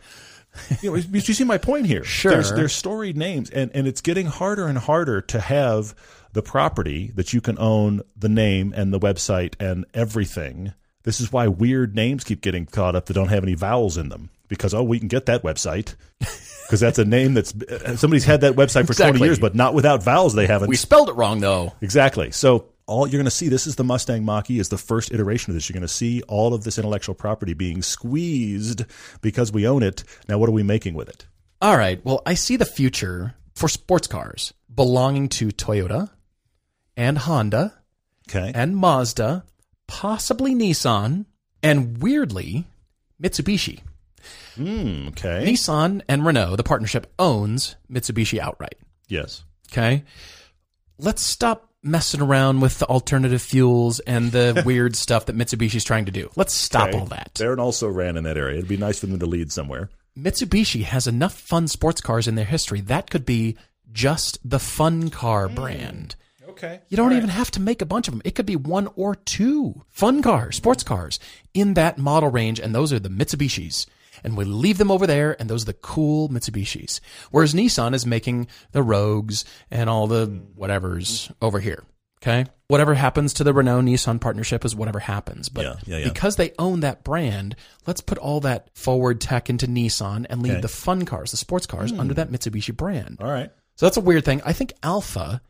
[0.81, 2.05] you, know, you see my point here.
[2.05, 2.33] Sure.
[2.33, 5.95] There's, there's storied names, and, and it's getting harder and harder to have
[6.33, 10.73] the property that you can own the name and the website and everything.
[11.05, 14.09] This is why weird names keep getting caught up that don't have any vowels in
[14.09, 14.31] them.
[14.49, 18.43] Because oh, we can get that website because that's a name that's uh, somebody's had
[18.43, 20.35] that website for 20 years, but not without vowels.
[20.35, 20.69] They haven't.
[20.69, 21.73] we spelled it wrong though.
[21.81, 22.33] Exactly.
[22.33, 25.51] So all you're going to see this is the Mustang Mach-E is the first iteration
[25.51, 25.69] of this.
[25.69, 28.85] You're going to see all of this intellectual property being squeezed
[29.21, 30.05] because we own it.
[30.29, 31.27] Now, what are we making with it?
[31.61, 32.05] All right.
[32.05, 36.11] Well, I see the future for sports cars belonging to Toyota
[36.97, 37.75] and Honda
[38.29, 38.53] Okay.
[38.55, 39.45] and Mazda,
[39.87, 41.27] possibly Nissan,
[41.63, 42.67] and weirdly,
[43.23, 43.81] Mitsubishi.
[44.57, 45.45] Mm, okay.
[45.53, 48.77] Nissan and Renault, the partnership owns Mitsubishi outright.
[49.09, 49.45] Yes.
[49.71, 50.05] Okay.
[50.99, 56.05] Let's stop messing around with the alternative fuels and the weird stuff that Mitsubishi's trying
[56.05, 56.31] to do.
[56.37, 56.99] Let's stop Okay.
[56.99, 57.35] all that.
[57.35, 58.59] Darren also ran in that area.
[58.59, 59.91] It'd be nice for them to lead somewhere.
[60.17, 62.81] Mitsubishi has enough fun sports cars in their history.
[62.81, 63.57] That could be
[63.93, 65.55] just the fun car mm.
[65.55, 66.17] brand.
[66.49, 66.81] Okay.
[66.89, 68.23] You don't even have to make a bunch of them.
[68.25, 71.19] It could be one or two fun cars, sports cars
[71.55, 73.87] in that model range, and those are the Mitsubishis.
[74.25, 77.01] And we leave them over there, and those are the cool Mitsubishis.
[77.31, 81.83] Whereas Nissan is making the Rogues and all the whatevers over here.
[82.23, 82.47] Okay?
[82.69, 85.49] Whatever happens to the Renault Nissan partnership is whatever happens.
[85.49, 86.05] But Yeah, yeah, yeah.
[86.09, 90.53] because they own that brand, let's put all that forward tech into Nissan and leave
[90.53, 90.59] Okay.
[90.59, 90.63] Hmm.
[90.63, 93.19] the fun cars, the sports cars, under that Mitsubishi brand.
[93.21, 93.51] All right.
[93.75, 94.41] So that's a weird thing.
[94.45, 95.43] I think Alfa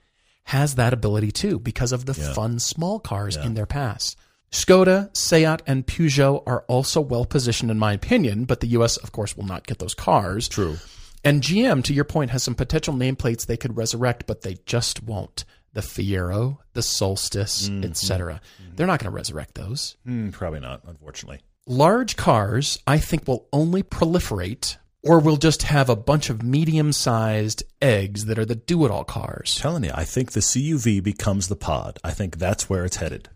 [0.44, 4.18] has that ability too because of the fun small cars in their past.
[4.52, 9.10] Skoda, Seat, and Peugeot are also well positioned in my opinion, but the US of
[9.10, 10.48] course will not get those cars.
[10.48, 10.76] True.
[11.24, 15.02] And GM to your point has some potential nameplates they could resurrect, but they just
[15.02, 15.44] won't.
[15.72, 18.42] The Fiero, the Solstice, etc.
[18.74, 19.96] They're not going to resurrect those.
[20.06, 21.40] Mm, probably not, unfortunately.
[21.66, 26.92] Large cars, I think, will only proliferate or we'll just have a bunch of medium
[26.92, 29.58] sized eggs that are the do it all cars.
[29.60, 31.98] telling you, I think the CUV becomes the pod.
[32.04, 33.28] I think that's where it's headed.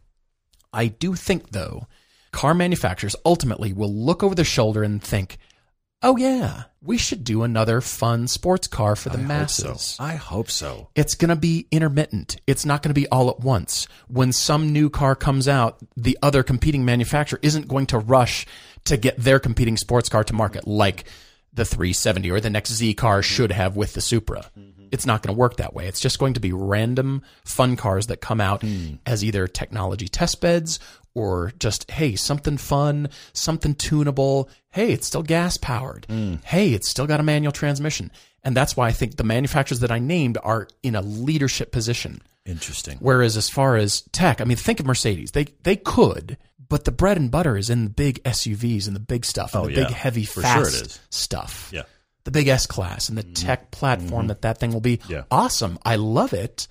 [0.77, 1.87] I do think, though,
[2.33, 5.39] car manufacturers ultimately will look over their shoulder and think,
[6.03, 9.97] oh, yeah, we should do another fun sports car for the masses.
[9.99, 10.91] I hope so.
[10.95, 12.41] It's going to be intermittent.
[12.47, 13.89] It's not going to be all at once.
[14.07, 18.47] When some new car comes out, the other competing manufacturer isn't going to rush
[18.85, 21.05] to get their competing sports car to market like
[21.53, 24.51] the 370 or the next Z car should have with the Supra.
[24.59, 24.76] Mm-hmm.
[24.97, 25.89] It's not going to work that way.
[25.89, 28.95] It's just going to be random fun cars that come out hmm.
[29.05, 30.81] as either technology test beds
[31.13, 34.49] or just, hey, something fun, something tunable.
[34.71, 36.07] Hey, it's still gas powered.
[36.07, 36.37] Hmm.
[36.45, 38.11] Hey, it's still got a manual transmission.
[38.43, 42.23] And that's why I think the manufacturers that I named are in a leadership position.
[42.47, 42.97] Interesting.
[43.01, 45.33] Whereas as far as tech, I mean, think of Mercedes.
[45.33, 49.01] They they could, but the bread and butter is in the big SUVs and the
[49.01, 49.85] big stuff, and Oh, the yeah.
[49.89, 51.01] big heavy For sure fast it is.
[51.11, 51.71] stuff.
[51.73, 51.83] Yeah.
[52.27, 52.33] Mm-hmm.
[52.33, 55.23] The big S class and the tech platform that that thing will be Yeah.
[55.31, 55.79] awesome.
[55.85, 56.67] I love it,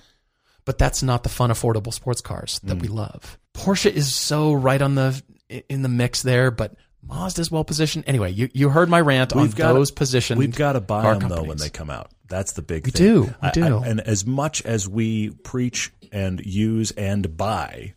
[0.66, 2.82] but that's not the fun, affordable sports cars that Mm.
[2.82, 3.38] we love.
[3.54, 5.22] Porsche is so right on the
[5.70, 6.76] in the mix there, but
[7.08, 8.04] Mazda's well positioned.
[8.08, 10.40] Anyway, you, you heard my rant on We've got- those positions.
[10.40, 12.10] We've got to buy them though when they come out.
[12.28, 13.06] That's the big We thing.
[13.06, 13.78] do, we I- I- do.
[13.78, 17.94] and as much as we preach and use and buy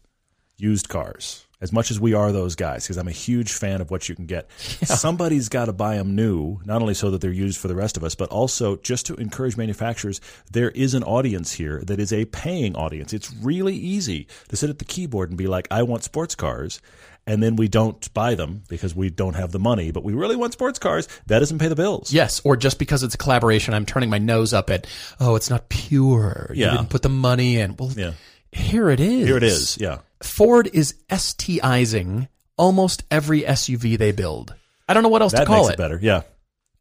[0.59, 3.90] used cars, as much as we are those guys, because I'm a huge fan of
[3.90, 4.49] what you can get,
[4.85, 7.97] somebody's got to buy them new, not only so that they're used for the rest
[7.97, 10.21] of us, but also just to encourage manufacturers.
[10.53, 13.12] There is an audience here that is a paying audience.
[13.12, 16.81] It's really easy to sit at the keyboard and be like, I want sports cars.
[17.27, 20.35] And then we don't buy them because we don't have the money, but we really
[20.37, 21.07] want sports cars.
[21.27, 22.11] That doesn't pay the bills.
[22.11, 24.87] Yes, or just because it's a collaboration, I'm turning my nose up at,
[25.21, 26.51] oh, it's not pure.
[26.55, 26.71] Yeah.
[26.73, 27.77] You didn't put the money in.
[27.77, 28.12] Well, Yeah.
[28.51, 29.27] here it is.
[29.27, 29.77] Here it is.
[29.79, 29.99] Yeah.
[30.23, 34.55] Ford is STIzing almost every SUV they build.
[34.89, 35.75] I don't know what else That to call makes it.
[35.75, 35.79] it.
[35.79, 35.99] better.
[36.03, 36.23] Yeah.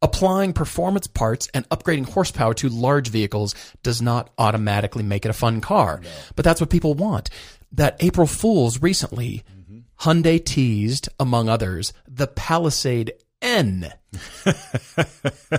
[0.01, 5.33] Applying performance parts and upgrading horsepower to large vehicles does not automatically make it a
[5.33, 6.01] fun car.
[6.35, 7.29] But that's what people want.
[7.71, 9.79] That April Fools recently mm-hmm.
[9.99, 13.13] Hyundai teased, among others, the Palisade
[13.47, 13.93] N,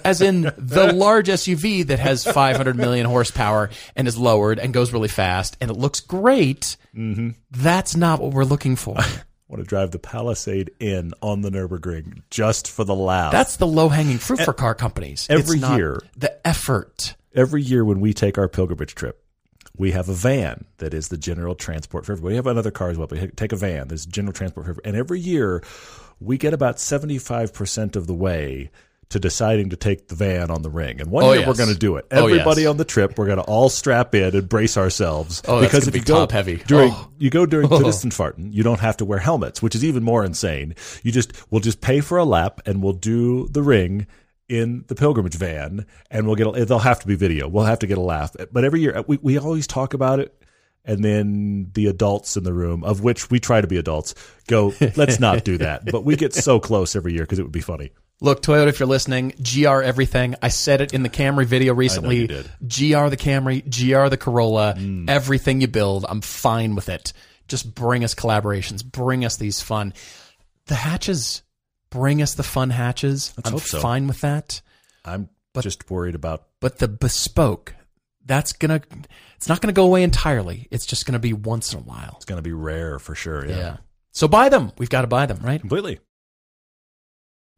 [0.04, 4.92] as in the large SUV that has 500 million horsepower and is lowered and goes
[4.92, 6.76] really fast and it looks great.
[6.94, 7.30] Mm-hmm.
[7.50, 8.96] That's not what we're looking for.
[9.48, 13.32] want to drive the Palisade N on the Nurburgring just for the laugh.
[13.32, 15.26] That's the low hanging fruit for car companies.
[15.30, 16.02] Every It's not year.
[16.16, 17.14] the effort.
[17.34, 19.24] Every year when we take our pilgrimage trip,
[19.76, 22.32] we have a van that is the general transport for everybody.
[22.34, 24.70] We have another car as well, but we take a van that's general transport for
[24.72, 24.88] everybody.
[24.90, 25.62] And every year
[26.20, 28.70] we get about 75% of the way
[29.10, 31.00] to deciding to take the van on the ring.
[31.00, 31.48] And one Oh, year yes.
[31.48, 32.06] we're going to do it.
[32.10, 32.68] Oh, Everybody yes.
[32.70, 35.40] on the trip, we're going to all strap in and brace ourselves.
[35.48, 36.56] Oh, because if you go heavy.
[36.66, 37.08] during Oh.
[37.18, 40.74] you go during Farten, you don't have to wear helmets, which is even more insane.
[41.02, 44.06] You just we'll just pay for a lap and we'll do the ring
[44.50, 46.46] in the pilgrimage van, and we'll get.
[46.46, 47.48] A, they'll have to be video.
[47.48, 48.34] We'll have to get a laugh.
[48.52, 50.34] But every year we we always talk about it.
[50.84, 54.14] And then the adults in the room, of which we try to be adults,
[54.46, 55.84] go, let's not do that.
[55.84, 57.90] But we get so close every year because it would be funny.
[58.20, 60.34] Look, Toyota, if you're listening, GR everything.
[60.42, 62.26] I said it in the Camry video recently.
[62.26, 65.08] GR the Camry, GR the Corolla, mm.
[65.08, 67.12] everything you build, I'm fine with it.
[67.46, 69.94] Just bring us collaborations, bring us these fun.
[70.66, 71.42] The hatches,
[71.90, 73.32] bring us the fun hatches.
[73.44, 73.78] I'm hope so.
[73.78, 74.62] fine with that.
[75.04, 75.28] I'm
[75.60, 77.74] just worried about But the bespoke,
[78.28, 78.80] that's gonna,
[79.34, 80.68] it's not gonna go away entirely.
[80.70, 82.14] It's just gonna be once in a while.
[82.16, 83.44] it's going to be rare for sure.
[83.46, 83.78] Yeah.
[84.12, 84.72] So buy them.
[84.78, 85.60] We've got to buy them, right?
[85.60, 85.98] Completely.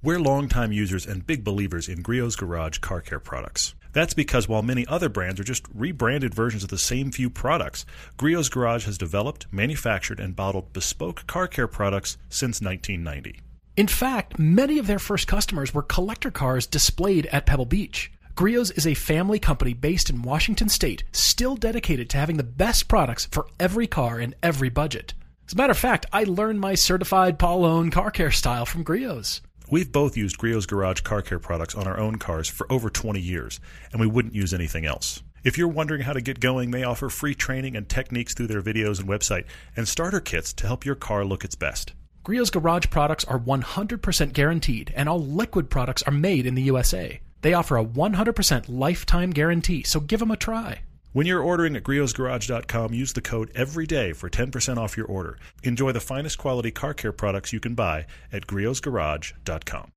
[0.03, 3.75] We're longtime users and big believers in Griot's Garage car care products.
[3.93, 7.85] That's because while many other brands are just rebranded versions of the same few products,
[8.17, 13.41] Griot's Garage has developed, manufactured, and bottled bespoke car care products since 1990.
[13.77, 18.11] In fact, many of their first customers were collector cars displayed at Pebble Beach.
[18.35, 22.89] Griot's is a family company based in Washington state, still dedicated to having the best
[22.89, 25.15] products for every car and every budget.
[25.47, 28.85] As a matter of fact, I learned my certified Paul Own car care style from
[28.85, 29.43] Griot's.
[29.71, 33.21] We've both used Griot's Garage car care products on our own cars for over 20
[33.21, 33.61] years,
[33.93, 35.23] and we wouldn't use anything else.
[35.43, 38.63] If you're wondering how to get going, they offer free training and techniques through their
[38.63, 39.45] videos and website,
[39.77, 41.95] and starter kits to help your car look its best.
[42.25, 47.21] Griot's garage products are 100% guaranteed, and all liquid products are made in the USA.
[47.43, 50.81] They offer a 100% lifetime guarantee, so give them a try.
[51.13, 55.39] When you're ordering at griotsgarage.com, use the code EVERYDAY for 10% off your order.
[55.65, 59.91] Enjoy the finest quality car care products you can buy at griotsgarage.com.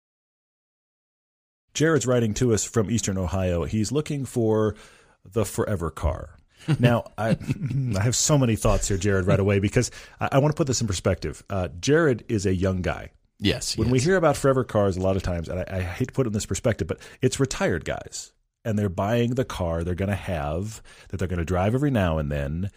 [1.76, 3.66] Jarod's writing to us from Eastern Ohio.
[3.66, 4.76] He's looking for
[5.24, 6.38] the forever car.
[6.80, 7.38] now, I,
[7.98, 10.68] I have so many thoughts here, Jarod, right away, because I, I want to put
[10.68, 11.44] this in perspective.
[11.48, 13.12] Uh, Jarod is a young guy.
[13.44, 13.78] Yes.
[13.78, 16.14] When we hear about forever cars, a lot of times, and I, I hate to
[16.14, 18.32] put it in this perspective, but it's retired guys,
[18.66, 21.92] and they're buying the car they're going to have that they're going to drive every
[21.92, 22.72] now and then.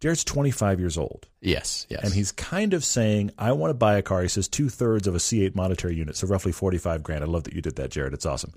[0.00, 1.86] Jarod's 25 years old, yes.
[1.90, 2.04] Yes.
[2.04, 5.06] and he's kind of saying, "I want to buy a car." He says two thirds
[5.06, 7.22] of a C8 monetary unit, so roughly 45 grand.
[7.22, 8.14] I love that you did that, Jarod.
[8.14, 8.54] It's awesome.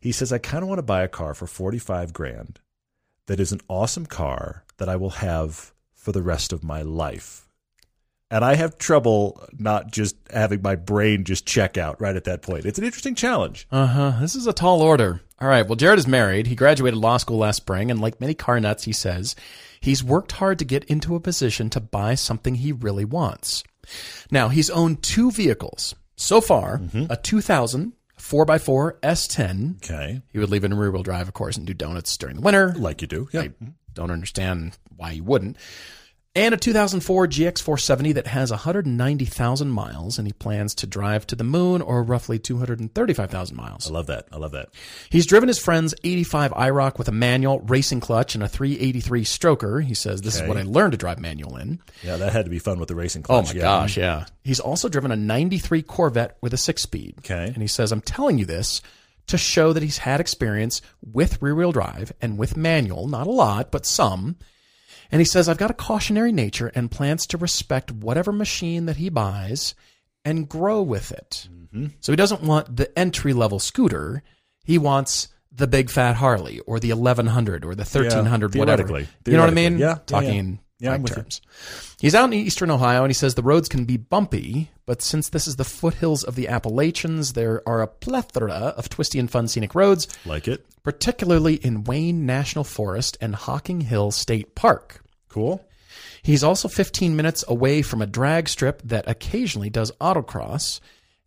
[0.00, 2.60] He says, "I kind of want to buy a car for 45 grand
[3.26, 7.45] that is an awesome car that I will have for the rest of my life."
[8.30, 12.42] And I have trouble not just having my brain just check out right at that
[12.42, 12.66] point.
[12.66, 13.68] It's an interesting challenge.
[13.70, 14.12] Uh huh.
[14.20, 15.20] This is a tall order.
[15.40, 15.66] All right.
[15.66, 16.46] Well, Jarod is married.
[16.48, 19.36] He graduated law school last spring, and like many car nuts, he says
[19.80, 23.62] he's worked hard to get into a position to buy something he really wants.
[24.30, 29.76] Now, he's owned two vehicles so far: a 2000 4x4 S10.
[29.76, 30.22] Okay.
[30.32, 32.42] He would leave it in rear wheel drive, of course, and do donuts during the
[32.42, 32.74] winter.
[32.76, 33.28] Like you do.
[33.30, 33.42] Yeah.
[33.42, 33.50] I
[33.94, 35.56] don't understand why you wouldn't.
[36.36, 41.44] And a 2004 GX470 that has 190,000 miles, and he plans to drive to the
[41.44, 43.88] moon, or roughly 235,000 miles.
[43.90, 44.26] I love that.
[44.30, 44.68] I love that.
[45.08, 49.82] He's driven his friend's 85 IROC with a manual racing clutch and a 383 stroker.
[49.82, 50.44] He says, This Okay.
[50.44, 51.80] is what I learned to drive manual in.
[52.02, 53.46] Yeah, that had to be fun with the racing oh, clutch.
[53.46, 53.62] Oh my yeah.
[53.62, 54.26] gosh, yeah.
[54.44, 57.14] He's also driven a 93 Corvette with a six speed.
[57.20, 57.46] Okay.
[57.46, 58.82] And he says, I'm telling you this
[59.28, 63.30] to show that he's had experience with rear wheel drive and with manual, not a
[63.30, 64.36] lot, but some.
[65.10, 68.96] And he says, I've got a cautionary nature and plans to respect whatever machine that
[68.96, 69.74] he buys
[70.24, 71.48] and grow with it.
[71.52, 71.86] Mm-hmm.
[72.00, 74.22] So he doesn't want the entry level scooter.
[74.64, 78.82] He wants the big fat Harley or the 1100 or the 1300, whatever.
[78.82, 79.08] theoretically.
[79.26, 79.78] You know what I mean?
[79.78, 80.92] Yeah, yeah, Talking yeah.
[80.92, 81.22] I'm bike with you.
[81.22, 81.40] terms.
[82.00, 85.28] He's out in eastern Ohio and he says the roads can be bumpy, but since
[85.30, 89.48] this is the foothills of the Appalachians, there are a plethora of twisty and fun
[89.48, 90.64] scenic roads, Like it.
[90.82, 95.02] particularly in Wayne National Forest and Hocking Hill State Park.
[95.28, 95.64] Cool.
[96.22, 100.80] He's also 15 minutes away from a drag strip that occasionally does autocross,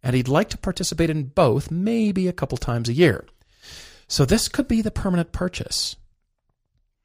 [0.04, 3.26] and he'd like to participate in both maybe a couple times a year.
[4.08, 5.96] So this could be the permanent purchase.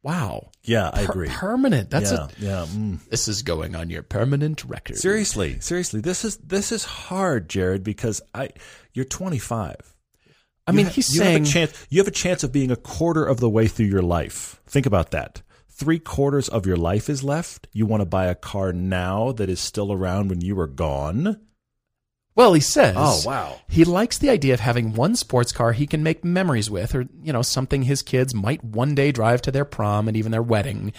[0.05, 0.51] Wow.
[0.63, 1.29] Yeah, I Per- agree.
[1.31, 1.89] permanent.
[1.89, 2.67] That's yeah, a, yeah.
[2.69, 3.03] mm.
[3.09, 4.99] this is going on your permanent record.
[4.99, 8.51] Seriously, seriously, this is this is hard, Jarod, because I
[8.93, 9.77] you're 25.
[10.67, 11.87] I mean, You ha- he's you saying have a chance.
[11.89, 14.61] You have a chance of being a quarter of the way through your life.
[14.67, 15.41] Think about that.
[15.71, 17.67] Three quarters of your life is left.
[17.73, 21.41] You want to buy a car now that is still around when you are gone.
[22.37, 22.97] Well, he says.
[22.99, 23.61] Oh, wow.
[23.69, 27.07] He likes the idea of having one sports car he can make memories with, or
[27.23, 30.43] you know, something his kids might one day drive to their prom and even their
[30.43, 30.93] wedding.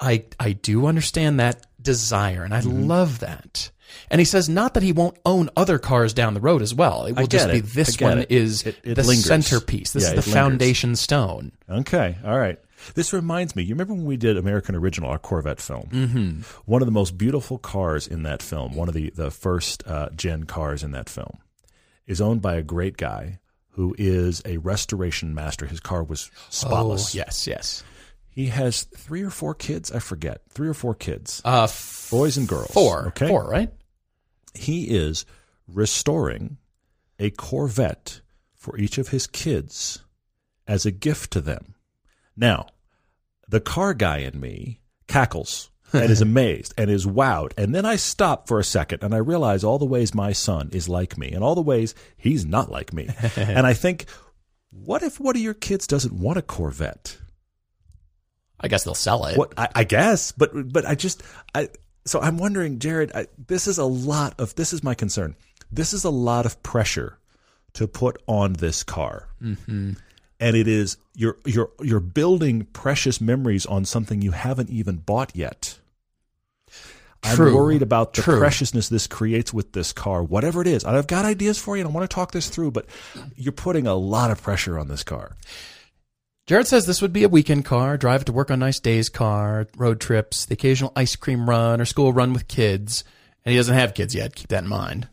[0.00, 2.86] I I do understand that desire, and I Mm-hmm.
[2.88, 3.70] love that.
[4.10, 7.06] And he says not that he won't own other cars down the road as well.
[7.06, 7.64] It will just be it.
[7.64, 8.30] I this one it.
[8.30, 9.24] is It- the lingers.
[9.26, 9.92] centerpiece.
[9.92, 10.32] This Yeah, is the lingers.
[10.34, 11.52] foundation stone.
[11.68, 12.58] Okay, all right.
[12.94, 13.62] This reminds me.
[13.62, 15.88] You remember when we did American Original, our Corvette film?
[15.90, 16.40] Mm-hmm.
[16.64, 20.10] One of the most beautiful cars in that film, one of the the first uh,
[20.16, 21.38] gen cars in that film,
[22.06, 23.38] is owned by a great guy
[23.74, 25.66] who is a restoration master.
[25.66, 27.14] His car was spotless.
[27.14, 27.84] Oh, yes, yes.
[28.28, 29.90] He has three or four kids.
[29.92, 30.42] I forget.
[30.50, 32.70] Three or four kids, Uh, f- boys and girls.
[32.72, 33.28] four, Okay.
[33.28, 33.72] four, right?
[34.54, 35.24] He is
[35.68, 36.56] restoring
[37.18, 38.20] a Corvette
[38.54, 40.02] for each of his kids
[40.66, 41.74] as a gift to them.
[42.40, 42.66] Now,
[43.48, 47.52] the car guy in me cackles and is amazed and is wowed.
[47.56, 50.70] And then I stop for a second and I realize all the ways my son
[50.72, 53.10] is like me and all the ways he's not like me.
[53.36, 54.06] and I think,
[54.70, 57.18] what if one of your kids doesn't want a Corvette?
[58.60, 59.38] I guess they'll sell it.
[59.38, 61.22] What I, I guess, but but I just
[61.54, 61.70] I
[62.04, 63.10] so I'm wondering, Jarod.
[63.14, 65.34] I, this is a lot of this is my concern.
[65.72, 67.18] This is a lot of pressure
[67.74, 69.92] to put on this car, mm-hmm.
[70.40, 75.36] And it is you're you're you're building precious memories on something you haven't even bought
[75.36, 75.78] yet.
[77.22, 77.48] True.
[77.48, 78.38] I'm worried about the True.
[78.38, 80.84] preciousness this creates with this car, whatever it is.
[80.84, 82.70] And I've got ideas for you, and I want to talk this through.
[82.70, 82.86] But
[83.36, 85.36] you're putting a lot of pressure on this car.
[86.46, 89.68] Jarod says this would be a weekend car, drive to work on nice days car,
[89.76, 93.04] road trips, the occasional ice cream run or school run with kids.
[93.44, 94.34] And he doesn't have kids yet.
[94.34, 95.08] Keep that in mind.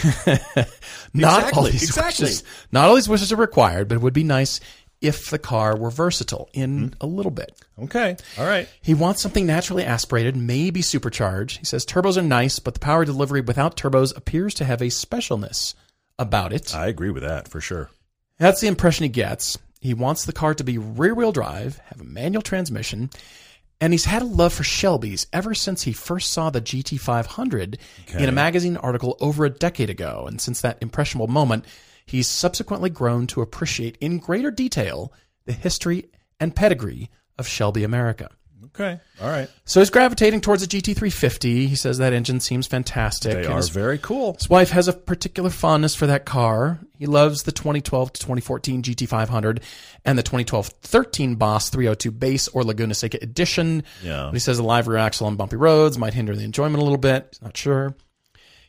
[1.14, 2.24] not all these exactly.
[2.24, 4.60] wishes, not all these wishes are required, but it would be nice
[5.00, 6.88] if the car were versatile in Hmm.
[7.00, 7.60] a little bit.
[7.82, 8.68] Okay, all right.
[8.80, 11.58] He wants something naturally aspirated, maybe supercharged.
[11.58, 14.86] He says turbos are nice, but the power delivery without turbos appears to have a
[14.86, 15.74] specialness
[16.18, 16.74] about it.
[16.74, 17.90] I agree with that for sure.
[18.38, 19.58] That's the impression he gets.
[19.80, 23.10] He wants the car to be rear wheel drive, have a manual transmission,
[23.82, 27.78] and he's had a love for Shelby's ever since he first saw the GT500
[28.16, 30.24] in a magazine article over a decade ago.
[30.28, 31.64] And since that impressionable moment,
[32.06, 35.12] he's subsequently grown to appreciate in greater detail
[35.46, 38.28] the history and pedigree of Shelby American.
[38.66, 39.48] Okay, all right.
[39.64, 41.66] So he's gravitating towards a GT350.
[41.66, 43.32] He says that engine seems fantastic.
[43.32, 44.34] They and are his very cool.
[44.34, 46.78] his wife has a particular fondness for that car.
[46.98, 49.62] He loves the 2012 to 2014 GT500
[50.04, 53.82] and the 2012-13 Boss 302 Base or Laguna Seca Edition.
[54.02, 54.26] Yeah.
[54.26, 56.84] But he says the live rear axle on bumpy roads might hinder the enjoyment a
[56.84, 57.28] little bit.
[57.30, 57.96] He's not sure.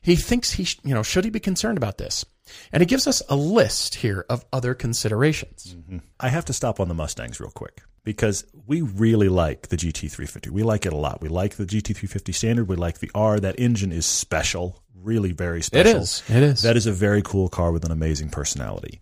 [0.01, 2.25] He thinks he, sh- you know, should he be concerned about this?
[2.71, 5.75] And he gives us a list here of other considerations.
[5.77, 5.99] Mm-hmm.
[6.19, 10.49] I have to stop on the Mustangs real quick because we really like the GT350.
[10.49, 11.21] We like it a lot.
[11.21, 12.67] We like the GT350 standard.
[12.67, 13.39] We like the R.
[13.39, 15.91] That engine is special, really very special.
[16.01, 16.23] is.
[16.29, 16.61] It is.
[16.61, 18.99] That is a very cool car with an amazing personality.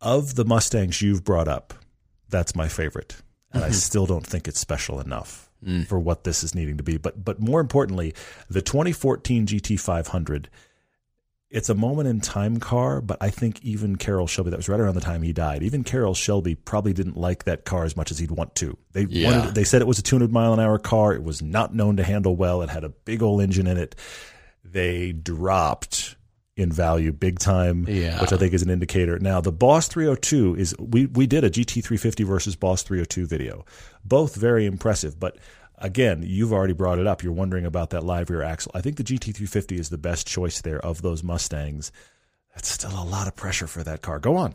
[0.00, 1.74] Of the Mustangs you've brought up,
[2.28, 3.16] that's my favorite.
[3.52, 3.74] And I mm-hmm.
[3.74, 5.86] still don't think it's special enough mm.
[5.86, 6.96] for what this is needing to be.
[6.96, 8.14] But but more importantly,
[8.48, 10.46] the 2014 GT500
[11.52, 14.80] it's a moment in time car, but I think even Carroll Shelby, that was right
[14.80, 18.10] around the time he died, even Carroll Shelby probably didn't like that car as much
[18.10, 18.76] as he'd want to.
[18.92, 19.26] They Yeah.
[19.26, 21.12] wanted, they said it was a 200 mile an hour car.
[21.14, 22.62] It was not known to handle well.
[22.62, 23.94] It had a big old engine in it.
[24.64, 26.16] They dropped
[26.56, 28.20] in value big time, Yeah.
[28.20, 29.18] which I think is an indicator.
[29.18, 33.64] Now, the Boss 302 is, we, we did a GT350 versus Boss 302 video.
[34.04, 35.36] Both very impressive, but
[35.78, 37.22] again, you've already brought it up.
[37.22, 38.72] You're wondering about that live rear axle.
[38.74, 41.92] I think the GT350 is the best choice there of those Mustangs.
[42.54, 44.18] That's still a lot of pressure for that car.
[44.18, 44.54] Go on.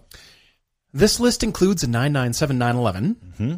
[0.94, 3.56] This list includes a 997 911, mm-hmm.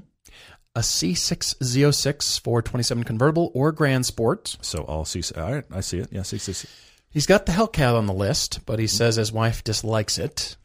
[0.76, 4.58] a C6 Z06 427 convertible or Grand Sport.
[4.62, 5.22] So all see.
[5.38, 6.10] All right, I see it.
[6.12, 6.67] Yeah, see, see, see.
[7.12, 10.58] He's got the Hellcat on the list, but he says his wife dislikes it.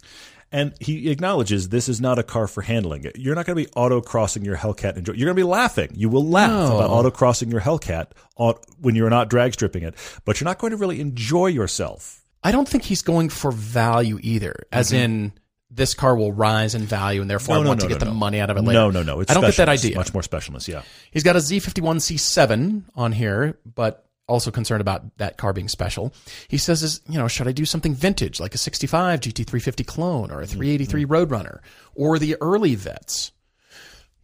[0.54, 3.18] And he acknowledges this is not a car for handling it.
[3.18, 4.90] You're not going to be auto crossing your Hellcat.
[4.90, 5.14] And enjoy.
[5.14, 5.90] You're going to be laughing.
[5.94, 6.76] You will laugh No.
[6.76, 10.58] about auto crossing your Hellcat on, when you're not drag stripping it, but you're not
[10.58, 12.24] going to really enjoy yourself.
[12.44, 15.02] I don't think he's going for value either, as mm-hmm.
[15.02, 15.32] in
[15.72, 18.48] this car will rise in value and therefore I want to get the money out
[18.48, 18.78] of it later.
[18.78, 19.18] No, no, no.
[19.18, 19.96] It's I don't get that idea.
[19.96, 20.68] Much more specialness.
[20.68, 20.82] Yeah.
[21.10, 26.14] He's got a Z51 C7 on here, but also concerned about that car being special.
[26.48, 30.30] He says, is, you know, should I do something vintage like a 65 GT350 clone
[30.30, 31.12] or a 383 mm-hmm.
[31.12, 31.60] Roadrunner
[31.94, 33.32] or the early vets?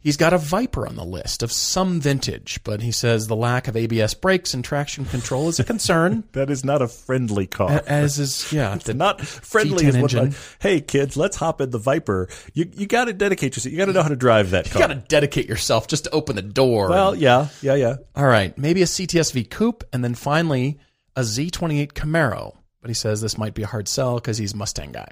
[0.02, 3.68] He's got a Viper on the list of some vintage, but he says the lack
[3.68, 6.24] of ABS brakes and traction control is a concern.
[6.32, 7.82] That is not a friendly car.
[7.86, 11.70] as is, yeah, the not friendly V10 is what like, hey kids, let's hop in
[11.70, 12.28] the Viper.
[12.54, 13.72] You you got to dedicate yourself.
[13.72, 14.80] You got to know how to drive that car.
[14.82, 16.88] You got to dedicate yourself just to open the door.
[16.88, 17.96] well, yeah, yeah, yeah.
[18.16, 20.78] all right, maybe a CTSV coupe, and then finally
[21.16, 22.56] a Z28 Camaro.
[22.80, 25.08] But he says this might be a hard sell because he's a Mustang guy.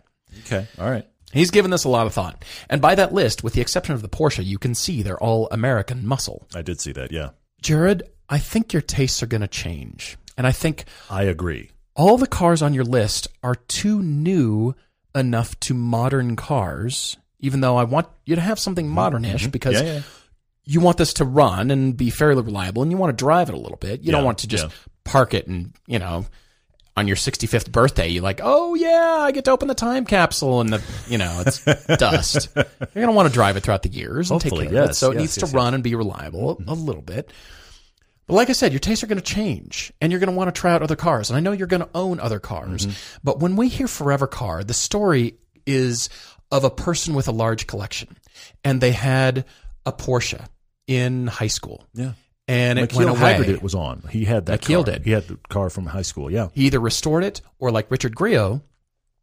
[0.47, 1.07] Okay, all right.
[1.33, 2.45] He's given this a lot of thought.
[2.71, 5.49] And by that list, with the exception of the Porsche, you can see they're all
[5.51, 6.47] American muscle.
[6.55, 7.13] I did see that.
[7.13, 7.31] Yeah,
[7.63, 10.17] Jarod, I think your tastes are going to change.
[10.37, 11.71] And I think I agree.
[11.97, 14.75] all the cars on your list are too new
[15.15, 19.87] enough to modern cars, even though I want you to have something modernish because Mm-hmm.
[19.87, 20.03] Yeah, yeah.
[20.65, 23.55] you want this to run and be fairly reliable and you want to drive it
[23.55, 24.03] a little bit.
[24.03, 24.71] You don't want to just yeah.
[25.05, 26.27] park it and, you know,
[26.99, 30.61] on your 65th birthday, you're like, oh yeah, I get to open the time capsule
[30.61, 31.65] and the, you know, it's
[31.97, 32.49] dust.
[32.55, 34.85] You're going to want to drive it throughout the years and Hopefully, take care of
[34.85, 34.91] it.
[34.91, 37.33] yes, So it needs yes, to run and be reliable a little bit.
[38.27, 40.55] But like I said, your tastes are going to change and you're going to want
[40.55, 41.31] to try out other cars.
[41.31, 42.87] And I know you're going to own other cars.
[42.87, 43.19] Mm-hmm.
[43.25, 46.11] But when we hear Forever Car, the story is
[46.51, 48.17] of a person with a large collection.
[48.65, 49.47] And they had
[49.87, 50.45] a Porsche
[50.87, 51.87] in high school.
[51.95, 52.13] Yeah.
[52.49, 53.47] And it McKeel went away.
[53.47, 54.03] It was on.
[54.11, 54.95] He had that McKeel car.
[54.95, 55.05] did.
[55.05, 56.31] He had the car from high school.
[56.31, 56.49] Yeah.
[56.55, 58.63] He either restored it or, like Richard Griot,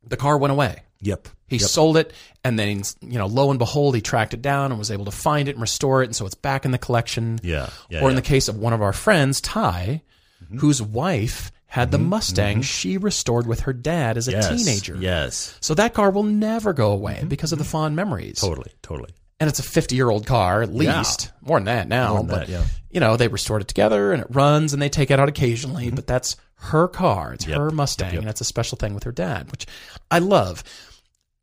[0.07, 0.83] the car went away.
[1.01, 1.27] Yep.
[1.47, 2.13] He sold it,
[2.43, 5.11] and then you know, lo and behold, he tracked it down and was able to
[5.11, 7.39] find it and restore it, and so it's back in the collection.
[7.43, 7.69] Yeah.
[7.89, 8.21] yeah or in yeah.
[8.21, 10.01] the case of one of our friends, Ty,
[10.43, 10.57] mm-hmm.
[10.57, 12.09] whose wife had the mm-hmm.
[12.09, 12.61] Mustang mm-hmm.
[12.61, 14.49] she restored with her dad as a yes.
[14.49, 14.95] teenager.
[14.95, 15.57] Yes.
[15.59, 18.39] So that car will never go away because of the fond memories.
[18.39, 18.71] Totally.
[18.81, 19.09] Totally.
[19.39, 20.97] And it's a 50 year old car, at Yeah.
[20.99, 21.31] least.
[21.41, 22.17] More than that now.
[22.17, 22.63] Than but, that, yeah.
[22.89, 25.91] you know, they restored it together and it runs and they take it out occasionally,
[25.91, 26.37] but that's
[26.71, 27.33] her car.
[27.33, 27.51] It's Mm-hmm.
[27.51, 27.59] Yep.
[27.59, 28.21] her Mustang Yep.
[28.21, 29.65] and it's a special thing with her dad, which
[30.09, 30.63] I love.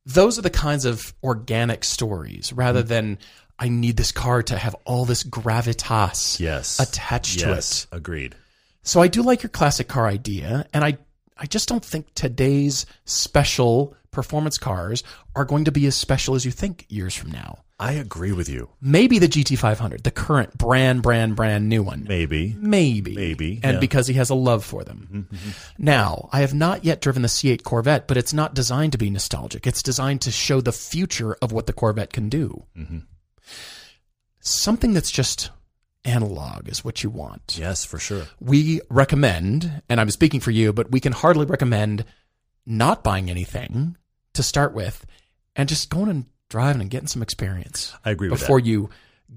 [0.06, 2.88] Those are the kinds of organic stories rather Mm-hmm.
[2.88, 3.18] than
[3.58, 6.80] I need this car to have all this gravitas Yes.
[6.80, 7.86] attached to it.
[7.92, 8.34] Agreed.
[8.82, 10.98] So I do like your classic car idea, and I
[11.38, 15.02] I just don't think today's special performance cars
[15.34, 17.58] are going to be as special as you think years from now.
[17.82, 18.68] I agree with you.
[18.80, 22.04] Maybe the GT500, the current brand, brand, brand new one.
[22.08, 22.54] Maybe.
[22.56, 23.12] Maybe.
[23.12, 23.70] Maybe, And yeah.
[23.70, 25.28] Mm-hmm, because he has a love for them.
[25.78, 29.10] Now, I have not yet driven the C8 Corvette, but it's not designed to be
[29.10, 29.66] nostalgic.
[29.66, 32.64] It's designed to show the future of what the Corvette can do.
[32.78, 32.98] Mm-hmm.
[34.38, 35.50] Something that's just
[36.04, 37.56] analog is what you want.
[37.58, 38.26] Yes, for sure.
[38.38, 42.04] We recommend, and I'm speaking for you, but we can hardly recommend
[42.64, 43.96] not buying anything
[44.34, 45.04] to start with
[45.56, 48.90] and just going and driving and getting some experience I agree with before you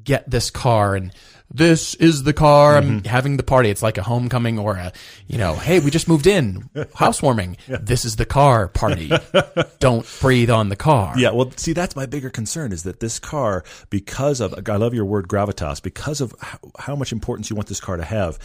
[0.04, 1.12] get this car and
[1.54, 3.08] this is the car I'm Mm-hmm.
[3.08, 3.70] having the party.
[3.70, 4.92] It's like a homecoming or a,
[5.28, 7.56] you know, hey, we just moved in, housewarming.
[7.68, 9.12] This is the car party.
[9.80, 11.14] Don't breathe on the car.
[11.18, 14.94] Yeah, well, see, that's my bigger concern is that this car, because of, I love
[14.96, 18.38] your word gravitas, because of how, how much importance you want this car to have,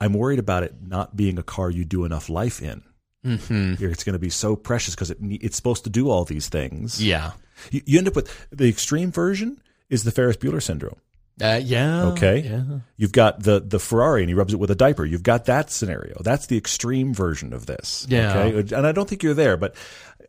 [0.00, 2.82] I'm worried about it not being a car you do enough life in.
[3.24, 3.82] Mm-hmm.
[3.84, 7.02] It's going to be so precious because it, it's supposed to do all these things.
[7.02, 7.30] Yeah.
[7.70, 11.00] You, you end up with the extreme version is the Ferris Bueller syndrome.
[11.40, 12.06] Uh, yeah.
[12.08, 12.40] Okay.
[12.40, 12.80] Yeah.
[12.96, 15.06] You've got the the Ferrari and he rubs it with a diaper.
[15.06, 16.20] You've got that scenario.
[16.20, 18.06] That's the extreme version of this.
[18.10, 18.38] Yeah.
[18.38, 18.74] Okay.
[18.74, 19.74] And I don't think you're there, but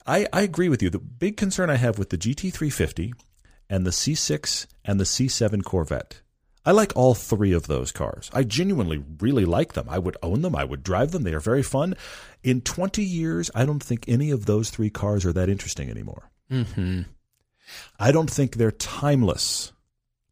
[0.06, 0.90] I, I agree with you.
[0.90, 3.14] The big concern I have with the GT350
[3.70, 6.22] and the C6 and the C7 Corvette.
[6.64, 8.30] I like all three of those cars.
[8.34, 9.88] I genuinely really like them.
[9.90, 10.56] I would own them.
[10.56, 11.24] I would drive them.
[11.24, 11.96] They are very fun.
[12.44, 16.30] In 20 years, I don't think any of those three cars are that interesting anymore.
[16.52, 17.02] Mm-hmm.
[18.00, 19.72] I don't think they're timeless.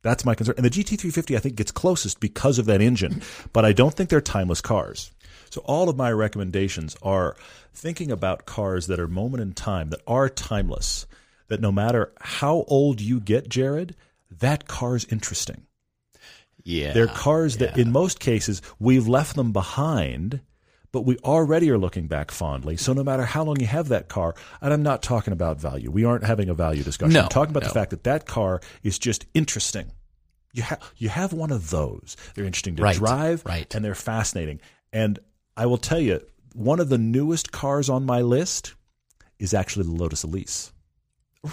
[0.02, 0.56] That's my concern.
[0.58, 3.22] And the GT350, I think, gets closest because of that engine,
[3.54, 5.12] but I don't think they're timeless cars.
[5.50, 7.36] So all of my recommendations are
[7.74, 11.08] thinking about cars that are moment in time, that are timeless,
[11.48, 13.96] that no matter how old you get, Jarod,
[14.40, 15.66] that car's interesting.
[16.64, 16.94] Yeah.
[16.94, 20.42] They're cars that, in most cases, we've left them behind,
[20.92, 22.76] but we already are looking back fondly.
[22.78, 25.92] So no matter how long you have that car, and I'm not talking about value.
[25.92, 27.14] We aren't having a value discussion.
[27.14, 27.70] No, I'm talking about no.
[27.70, 29.92] the fact that that car is just interesting.
[30.54, 32.18] You have you have one of those.
[32.34, 33.74] They're interesting to Right, drive, right.
[33.76, 34.62] and they're fascinating.
[34.92, 35.20] And
[35.56, 36.22] I will tell you,
[36.56, 38.74] one of the newest cars on my list
[39.38, 40.72] is actually the Lotus Elise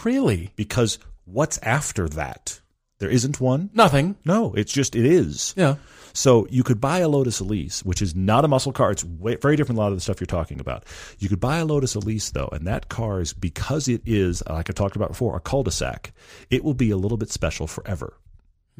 [0.04, 0.50] Really?
[0.56, 2.60] because what's after that?
[2.98, 3.68] There isn't one.
[3.74, 4.16] Nothing.
[4.24, 5.52] No, it's just it is.
[5.56, 5.74] Yeah.
[6.16, 8.90] So you could buy a Lotus Elise, which is not a muscle car.
[8.90, 10.84] It's way, very different than a lot of the stuff you're talking about.
[11.18, 14.70] You could buy a Lotus Elise though, and that car is because it is, like
[14.70, 16.14] I talked about before, a cul-de-sac.
[16.48, 18.14] It will be a little bit special forever.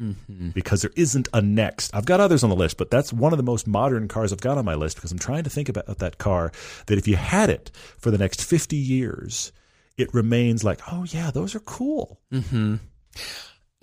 [0.01, 0.49] Mm-hmm.
[0.49, 1.93] Because there isn't a next.
[1.93, 4.41] I've got others on the list, but that's one of the most modern cars I've
[4.41, 6.51] got on my list because I'm trying to think about that car
[6.87, 9.51] that if you had it for the next 50 years,
[9.95, 12.19] it remains like, oh yeah, those are cool.
[12.31, 12.75] Mm-hmm.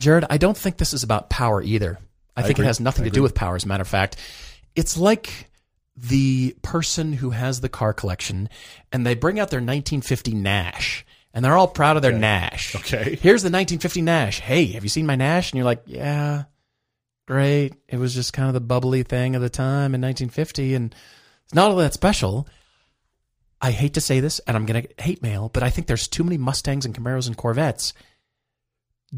[0.00, 1.98] Jarod, I don't think this is about power either.
[2.36, 2.64] I, think agree.
[2.64, 3.56] it has nothing I to do with power.
[3.56, 4.16] As a matter of fact,
[4.74, 5.50] it's like
[5.96, 8.48] the person who has the car collection
[8.92, 12.74] and they bring out their 1950 Nash and they're all proud of their Nash.
[12.74, 13.16] Okay.
[13.22, 14.40] Here's the 1950 Nash.
[14.40, 15.52] Hey, have you seen my Nash?
[15.52, 16.44] And you're like, yeah,
[17.26, 17.74] great.
[17.88, 20.94] It was just kind of the bubbly thing of the time in 1950 and
[21.44, 22.48] it's not all that special.
[23.60, 26.08] I hate to say this and I'm going to hate mail, but I think there's
[26.08, 27.94] too many Mustangs and Camaros and Corvettes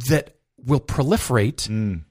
[0.08, 2.04] that will proliferate Mm.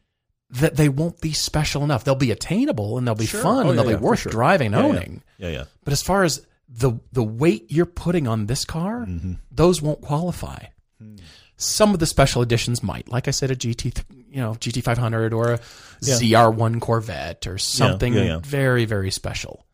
[0.60, 2.03] That they won't be special enough.
[2.03, 3.41] They'll be attainable and they'll be Sure.
[3.41, 4.32] fun Oh, and they'll yeah, be worth sure.
[4.32, 4.88] driving and Yeah, yeah.
[4.97, 5.24] owning.
[5.38, 5.64] Yeah, yeah.
[5.84, 9.34] But as far as the the weight you're putting on this car, Mm-hmm.
[9.51, 10.66] those won't qualify.
[11.01, 11.16] Hmm.
[11.58, 13.93] Some of the special editions might, like I said, a GT,
[14.30, 15.60] you know, GT 500 or a
[16.01, 16.16] Yeah.
[16.16, 18.39] ZR1 Corvette or something yeah, yeah.
[18.43, 19.66] very, very special.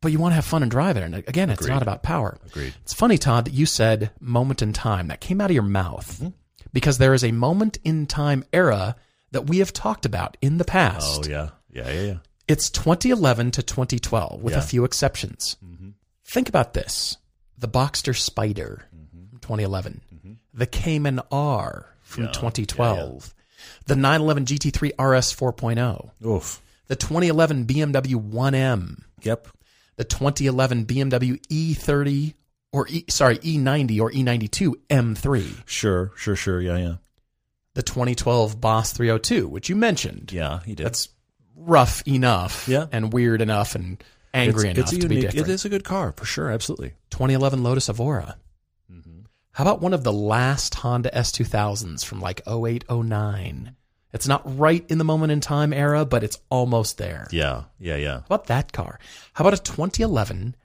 [0.00, 1.02] But you want to have fun and drive it.
[1.02, 2.38] And again, it's not about power.
[2.46, 2.74] Agreed.
[2.82, 5.08] It's funny, Todd, that you said moment in time.
[5.08, 6.28] That came out of your mouth Mm-hmm.
[6.72, 8.94] because there is a moment in time era
[9.32, 11.26] that we have talked about in the past.
[11.26, 11.48] Oh yeah.
[11.70, 12.16] Yeah, yeah, yeah.
[12.48, 14.58] It's 2011 to 2012 with Yeah.
[14.58, 15.56] a few exceptions.
[15.64, 15.90] Mm-hmm.
[16.24, 17.18] Think about this.
[17.58, 19.28] The Boxster Spyder mm-hmm.
[19.30, 20.00] from 2011.
[20.14, 20.32] Mm-hmm.
[20.54, 23.34] The Cayman R from 2012.
[23.86, 26.10] The 911 GT3 RS 4.0.
[26.26, 26.62] Oof.
[26.86, 29.02] The 2011 BMW 1M.
[29.22, 29.48] Yep.
[29.96, 32.34] The 2011 BMW E30
[32.72, 35.62] or E, sorry, E90 or E92 M3.
[35.66, 36.60] Sure, sure, sure.
[36.60, 36.94] Yeah, yeah.
[37.74, 40.32] The 2012 Boss 302, which you mentioned.
[40.32, 40.86] Yeah, he did.
[40.86, 41.08] That's
[41.56, 42.86] rough enough Yeah.
[42.92, 44.02] and weird enough and
[44.34, 45.48] angry it's, enough it's to be unique, different.
[45.48, 46.50] It is a good car for sure.
[46.50, 46.94] Absolutely.
[47.10, 48.36] 2011 Lotus Evora.
[48.92, 49.20] Mm-hmm.
[49.52, 53.74] How about one of the last Honda S2000s from like 08, 09?
[54.12, 57.26] It's not right in the moment in time era, but it's almost there.
[57.30, 58.20] Yeah, yeah, yeah.
[58.20, 58.98] How about that car?
[59.34, 60.56] How about a 2011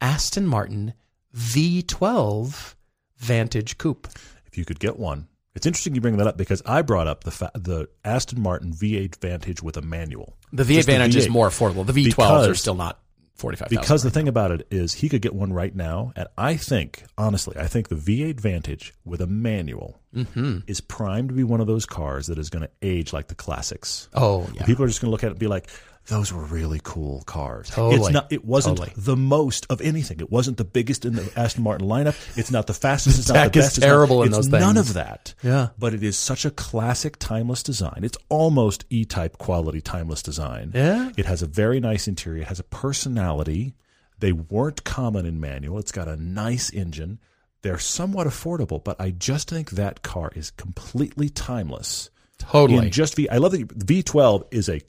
[0.00, 0.92] Aston Martin
[1.34, 2.74] V12
[3.16, 4.08] Vantage Coupe?
[4.46, 7.24] If you could get one, it's interesting you bring that up because I brought up
[7.24, 10.36] the fa- the Aston Martin V8 Vantage with a manual.
[10.52, 11.30] The V8 Just Vantage is V8.
[11.30, 11.86] more affordable.
[11.86, 12.98] The V12s Because- are still not
[13.36, 13.80] 45,000.
[13.80, 17.02] Because the thing about it is, he could get one right now, and I think,
[17.18, 20.58] honestly, I think the V8 Vantage with a manual Mm-hmm.
[20.66, 23.34] is primed to be one of those cars that is going to age like the
[23.34, 24.08] classics.
[24.14, 24.64] oh, yeah.
[24.66, 25.70] People are just going to look at it and be like,
[26.08, 28.00] "Those were really cool cars." Totally.
[28.06, 28.32] It's not.
[28.32, 28.94] It wasn't Totally.
[28.96, 30.20] the most of anything.
[30.20, 32.16] It wasn't the biggest in the Aston Martin lineup.
[32.36, 33.18] It's not the fastest.
[33.18, 33.76] It's not the best.
[33.76, 34.88] it's not- terrible in it's those None things.
[34.88, 35.34] of that.
[35.42, 35.68] Yeah.
[35.78, 38.00] But it is such a classic, timeless design.
[38.02, 40.72] It's almost E-type quality, timeless design.
[40.74, 41.10] Yeah.
[41.16, 42.42] It has a very nice interior.
[42.42, 43.74] It has a personality.
[44.18, 45.78] They weren't common in manual.
[45.78, 47.18] It's got a nice engine.
[47.62, 52.10] They're somewhat affordable, but I just think that car is completely timeless.
[52.38, 52.86] Totally.
[52.86, 54.80] In just V, I love that the V12 is a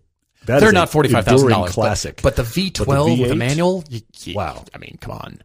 [0.45, 1.71] that They're not forty five thousand dollars.
[1.73, 2.17] classic.
[2.17, 3.37] But, but the V twelve with a V8?
[3.37, 4.65] manual, y- y- Wow.
[4.73, 5.41] I mean, come on.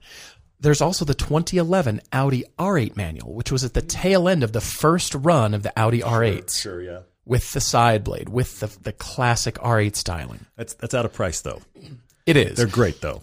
[0.61, 4.61] There's also the 2011 Audi R8 manual, which was at the tail end of the
[4.61, 8.93] first run of the Audi R8s sure, yeah, with the side blade, with the the
[8.93, 10.47] classic R8 styling.
[10.57, 11.63] that's that's out of price though.
[12.27, 12.57] It is.
[12.57, 13.23] They're great though.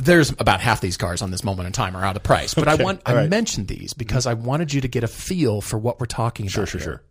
[0.00, 2.68] There's about half these cars on this moment in time are out of price, but
[2.68, 6.00] I want I mentioned these because I wanted you to get a feel for what
[6.00, 6.52] we're talking about.
[6.52, 7.02] Sure, sure, sure.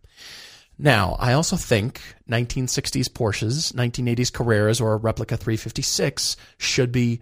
[0.79, 7.19] Now, I also think 1960s Porsches, 1980s Carreras, or a replica 356 should be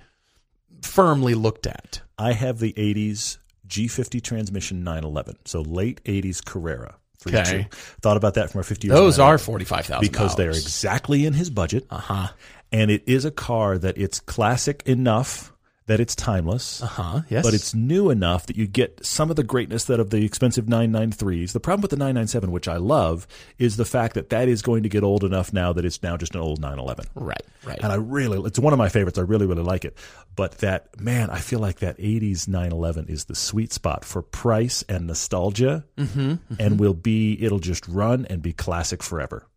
[0.81, 2.01] firmly looked at.
[2.17, 3.37] I have the '80s
[3.67, 6.95] G50 transmission 911, so late '80s Carrera.
[7.27, 7.67] Okay.
[8.01, 8.95] Thought about that from our 50 years.
[8.95, 9.45] Those are 911.
[9.45, 11.85] forty-five thousand because they're exactly in his budget.
[11.89, 12.27] uh huh
[12.71, 15.53] and it is a car that it's classic enough
[15.88, 16.81] that it's timeless.
[16.81, 19.99] uh huh yes, But it's new enough that you get some of the greatness that
[19.99, 21.51] of the expensive 993s.
[21.53, 23.27] The problem with the 997, which I love,
[23.59, 26.17] is the fact that that is going to get old enough now that it's now
[26.17, 27.05] just an old 911.
[27.15, 27.79] right right.
[27.83, 29.19] And I really, it's one of my favorites.
[29.19, 29.95] I really, really like it.
[30.36, 34.83] But that, man, I feel like that 80s 911 is the sweet spot for price
[34.89, 39.47] and nostalgia Mm-hmm, and will be, it'll just run and be classic forever.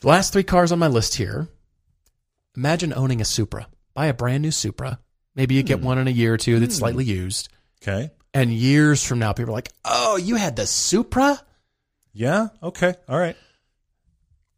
[0.00, 1.48] The last three cars on my list here.
[2.56, 3.66] Imagine owning a Supra.
[4.00, 4.98] Buy a brand new Supra.
[5.34, 5.66] Maybe you Hmm.
[5.66, 7.50] get one in a year or two that's slightly used.
[7.82, 8.10] Okay.
[8.32, 11.38] And years from now, people are like, "Oh, you had the Supra."
[12.14, 12.48] Yeah.
[12.62, 12.94] Okay.
[13.10, 13.36] All right.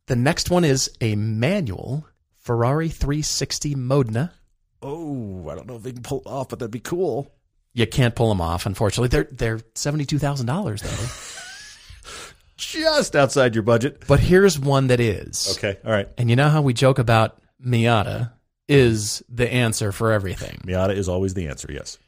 [0.06, 2.06] The next one is a manual
[2.38, 4.32] Ferrari 360 Modena.
[4.80, 7.34] Oh, I don't know if they can pull it off, but that'd be cool.
[7.72, 9.08] You can't pull them off, unfortunately.
[9.08, 10.88] They're they're seventy two thousand dollars though.
[12.56, 14.04] Just outside your budget.
[14.06, 15.56] but here's one that is.
[15.58, 15.78] Okay.
[15.84, 16.08] All right.
[16.16, 18.30] And you know how we joke about Miata
[18.68, 20.60] is the answer for everything.
[20.66, 21.68] Miata is always the answer.
[21.70, 21.98] Yes.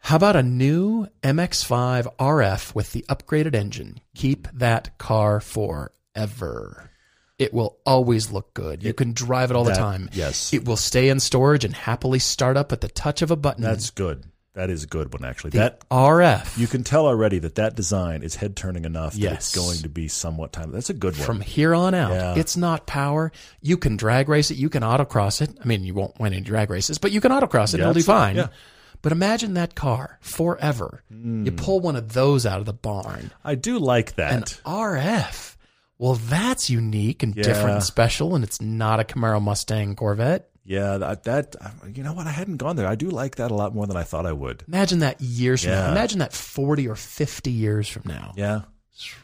[0.00, 4.00] How about a new MX5 RF with the upgraded engine?
[4.14, 6.90] Keep that car forever.
[7.38, 8.82] It will always look good.
[8.82, 10.08] You can drive it all the time.
[10.12, 10.54] yes.
[10.54, 13.62] It will stay in storage and happily start up at the touch of a button.
[13.62, 14.24] That's good.
[14.56, 15.50] That is a good one, actually.
[15.50, 16.56] that RF.
[16.56, 19.34] you can tell already that that design is head turning enough that Yes.
[19.34, 20.72] it's going to be somewhat time.
[20.72, 21.26] That's a good one.
[21.26, 22.34] from here on out, Yeah.
[22.36, 23.32] it's not power.
[23.60, 24.56] You can drag race it.
[24.56, 25.50] You can autocross it.
[25.62, 27.78] I mean, you won't win any drag races, but you can autocross it.
[27.78, 28.02] Yeah, it'll do absolutely.
[28.02, 28.36] fine.
[28.36, 28.48] Yeah.
[29.02, 31.02] But imagine that car forever.
[31.10, 31.56] You hmm.
[31.56, 33.32] pull one of those out of the barn.
[33.44, 34.32] I do like that.
[34.32, 35.56] An RF.
[35.98, 40.48] Well, that's unique and different and special, and it's not a Camaro Mustang Corvette.
[40.66, 41.56] Yeah, that, that
[41.94, 42.26] you know what?
[42.26, 42.86] I hadn't gone there.
[42.86, 44.64] I do like that a lot more than I thought I would.
[44.68, 45.90] Imagine that years from now.
[45.92, 48.32] Imagine that 40 or 50 years from now.
[48.36, 48.62] Yeah,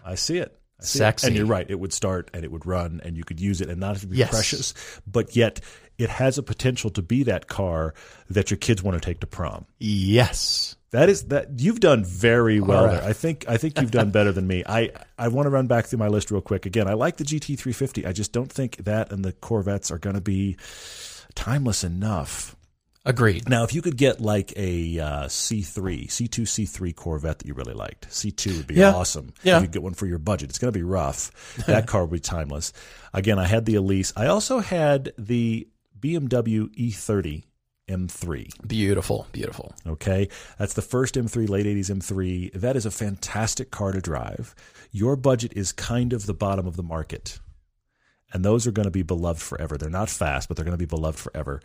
[0.04, 0.56] I see it.
[0.80, 0.98] I see it.
[0.98, 1.26] Sexy.
[1.28, 1.66] And you're right.
[1.70, 4.00] It would start and it would run, and you could use it and not have
[4.02, 4.30] to be Yes.
[4.30, 4.74] precious,
[5.06, 5.60] but yet
[5.98, 7.94] it has a potential to be that car
[8.30, 9.66] that your kids want to take to prom.
[9.78, 10.74] Yes.
[10.90, 12.90] That is that you've done very well RF.
[12.90, 13.02] there.
[13.04, 14.62] I think I think you've done better than me.
[14.66, 16.66] I I want to run back through my list real quick.
[16.66, 18.06] Again, I like the GT350.
[18.06, 20.56] I just don't think that and the Corvettes are going to be
[21.34, 22.56] timeless enough.
[23.04, 23.48] Agreed.
[23.48, 27.74] Now, if you could get like a uh, C3, C2, C3 Corvette that you really
[27.74, 28.92] liked, C2 would be Yeah.
[28.92, 29.32] awesome.
[29.42, 29.56] Yeah.
[29.56, 31.32] If you get one for your budget, it's going to be rough.
[31.66, 32.72] That car would be timeless.
[33.12, 34.12] Again, I had the Elise.
[34.16, 35.66] I also had the
[35.98, 37.42] BMW E30
[37.88, 38.68] M3.
[38.68, 39.26] Beautiful.
[39.32, 39.74] Beautiful.
[39.84, 40.28] Okay.
[40.58, 42.52] That's the first M3, late 80s M3.
[42.52, 44.54] That is a fantastic car to drive.
[44.92, 47.40] Your budget is kind of the bottom of the market.
[48.32, 49.76] And those are going to be beloved forever.
[49.76, 51.60] They're not fast, but they're going to be beloved forever.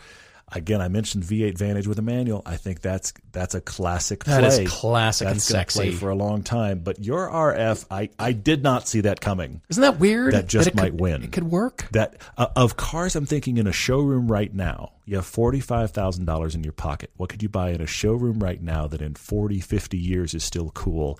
[0.54, 2.42] Again, I mentioned V8 Vantage with a manual.
[2.46, 4.40] I think that's that's a classic play.
[4.40, 5.80] That is classic and that's gonna sexy.
[5.80, 6.80] play for a long time.
[6.80, 9.62] But your RF, I, I did not see that coming.
[9.68, 10.34] Isn't that weird?
[10.34, 11.24] That just it might could, win.
[11.24, 11.90] It could work.
[11.92, 14.94] That uh, of cars, I'm thinking in a showroom right now.
[15.04, 17.12] You have forty five thousand dollars in your pocket.
[17.18, 20.46] What could you buy in a showroom right now that in 40, 50 years is
[20.46, 21.20] still cool?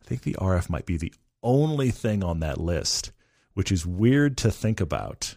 [0.00, 1.12] I think the RF might be the
[1.42, 3.10] only thing on that list,
[3.54, 5.36] which is weird to think about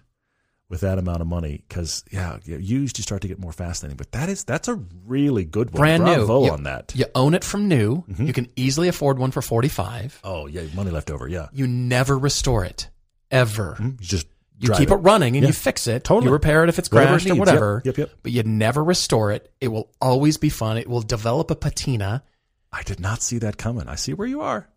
[0.70, 1.64] with that amount of money.
[1.68, 3.98] Because yeah, used you start to get more fascinating.
[3.98, 5.80] But that is that's a really good one.
[5.82, 6.26] Brand new.
[6.26, 6.94] You- on that.
[6.96, 8.04] You own it from new.
[8.10, 8.26] Mm-hmm.
[8.26, 10.20] You can easily afford one for 45.
[10.24, 11.28] Oh yeah, money left over.
[11.28, 12.90] Yeah, You never restore it.
[13.32, 13.78] Ever.
[13.80, 14.28] you just
[14.60, 15.48] You keep it, running and Yeah.
[15.48, 16.04] you fix it.
[16.04, 16.28] Totally.
[16.28, 17.82] You repair it if it's crashed or whatever.
[17.84, 18.18] Yep, yep, yep.
[18.22, 19.52] But you never restore it.
[19.60, 20.78] It will always be fun.
[20.78, 22.24] It will develop a patina.
[22.72, 23.88] I did not see that coming.
[23.88, 24.68] I see where you are.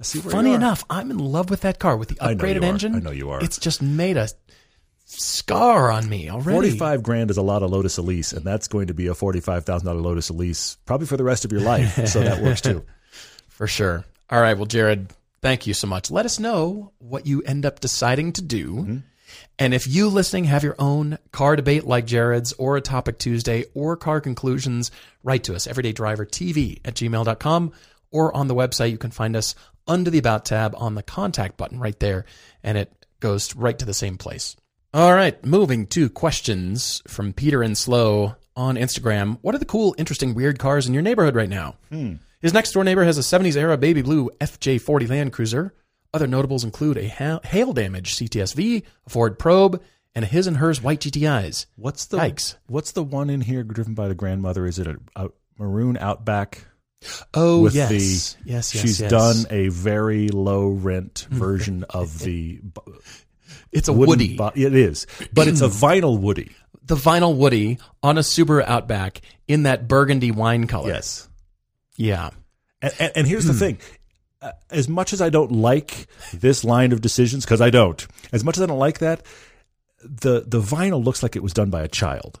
[0.00, 2.44] I see where Funny enough, I'm in love with that car with the I know
[2.44, 2.66] upgraded you are.
[2.66, 2.94] engine.
[2.94, 3.42] I know you are.
[3.42, 4.28] It's just made a
[5.04, 6.52] scar on me already.
[6.52, 9.64] Forty-five grand is a lot of Lotus Elise, and that's going to be a forty-five
[9.64, 12.06] thousand dollar Lotus Elise probably for the rest of your life.
[12.08, 12.84] so that works too.
[13.48, 14.04] For sure.
[14.30, 14.56] All right.
[14.56, 15.10] Well, Jarod,
[15.42, 16.10] thank you so much.
[16.10, 18.74] Let us know what you end up deciding to do.
[18.74, 18.96] Mm-hmm.
[19.58, 23.64] And if you listening have your own car debate like Jarod's or a topic Tuesday
[23.74, 24.90] or car conclusions,
[25.22, 27.72] write to us, everydaydrivertv at gmail.com
[28.10, 28.90] or on the website.
[28.90, 29.54] You can find us
[29.88, 32.24] under the About tab on the contact button right there,
[32.62, 34.54] and it goes right to the same place.
[34.94, 39.38] All right, moving to questions from Peter and Slow on Instagram.
[39.42, 41.76] What are the cool, interesting, weird cars in your neighborhood right now?
[41.90, 42.14] Hmm.
[42.40, 45.74] His next door neighbor has a 70s era baby blue FJ40 Land Cruiser.
[46.14, 47.08] Other notables include a
[47.44, 49.82] hail damage CTSV, a Ford Probe,
[50.14, 51.66] and his and hers white GTIs.
[51.76, 52.54] What's the Yikes.
[52.66, 54.66] What's the one in here driven by the grandmother?
[54.66, 56.64] Is it a, a maroon Outback?
[57.32, 57.88] Oh, with yes.
[57.90, 59.10] the yes, yes, she's yes.
[59.10, 62.60] done a very low rent version of the
[63.70, 64.36] It's a Woody.
[64.36, 66.50] bo- it is, but it's a vinyl Woody.
[66.84, 70.88] the vinyl Woody on a Subaru Outback in that burgundy wine color.
[70.88, 71.28] Yes.
[71.96, 72.30] Yeah.
[72.82, 73.78] And, and, and here's the thing.
[74.40, 78.44] Uh, As much as I don't like this line of decisions, because I don't, as
[78.44, 79.22] much as I don't like that,
[80.02, 82.40] the the vinyl looks like it was done by a child.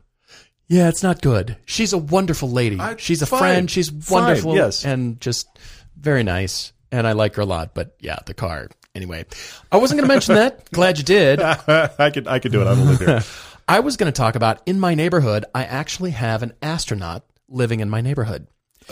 [0.68, 1.56] Yeah, it's not good.
[1.64, 2.78] She's a wonderful lady.
[2.78, 3.38] I- she's a fine.
[3.40, 3.70] friend.
[3.70, 4.54] She's Fine, wonderful.
[4.54, 4.84] yes.
[4.84, 5.48] And just
[5.96, 6.72] very nice.
[6.92, 7.74] And I like her a lot.
[7.74, 8.68] But yeah, the car.
[8.94, 9.24] Anyway,
[9.70, 10.70] I wasn't going to mention that.
[10.72, 11.40] Glad you did.
[11.42, 12.66] I could I could do it.
[12.66, 13.22] I don't live here.
[13.68, 17.80] I was going to talk about in my neighborhood, I actually have an astronaut living
[17.80, 18.46] in my neighborhood.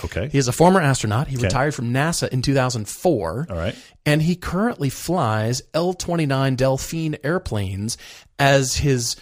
[0.04, 0.28] Okay.
[0.28, 1.26] He is a former astronaut.
[1.28, 3.46] He retired from NASA in 2004.
[3.48, 3.74] All right.
[4.04, 7.96] And he currently flies L 29 Delfin airplanes
[8.38, 9.16] as his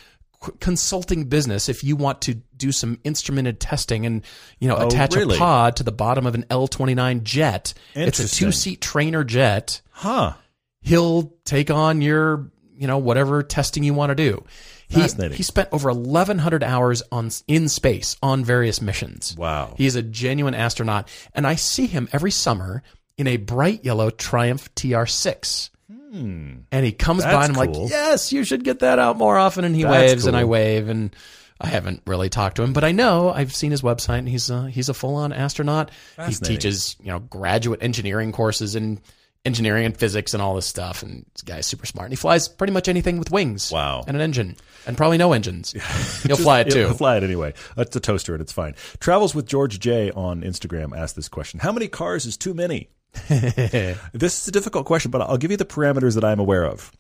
[0.61, 4.25] consulting business if you want to do some instrumented testing and
[4.59, 5.37] you know oh, attach Oh, really?
[5.37, 7.75] a pod to the bottom of an L29 jet.
[7.95, 9.81] It's a two-seat trainer jet.
[9.91, 10.35] Huh.
[10.81, 14.45] He'll take on your you know whatever testing you want to do.
[14.89, 15.37] He, Fascinating.
[15.37, 19.35] he spent over 1100 hours on in space on various missions.
[19.37, 19.75] Wow.
[19.79, 22.83] He's a genuine astronaut and I see him every summer
[23.17, 25.71] in a bright yellow Triumph TR6.
[26.15, 27.37] And he comes by Hmm.
[27.37, 27.83] And I'm cool.
[27.83, 30.45] like, "Yes, you should get that out more often." And he That's waves and I
[30.45, 31.15] wave and
[31.61, 34.51] I haven't really talked to him, but I know I've seen his website and he's
[34.51, 35.91] a, he's a full-on astronaut.
[36.27, 39.01] He teaches, you know, graduate engineering courses in
[39.45, 41.03] engineering and physics and all this stuff.
[41.03, 42.07] And this guy's super smart.
[42.07, 43.71] And he flies pretty much anything with wings.
[43.71, 44.03] Wow.
[44.07, 44.57] And an engine.
[44.87, 45.73] And probably no engines.
[46.23, 46.81] He'll fly it too.
[46.87, 47.55] He'll fly it anyway.
[47.77, 48.75] It's a toaster and it's fine.
[49.01, 51.61] Travels with George J on Instagram asked this question.
[51.61, 52.89] How many cars is too many?
[53.29, 56.93] this is a difficult question, but I'll give you the parameters that I'm aware of.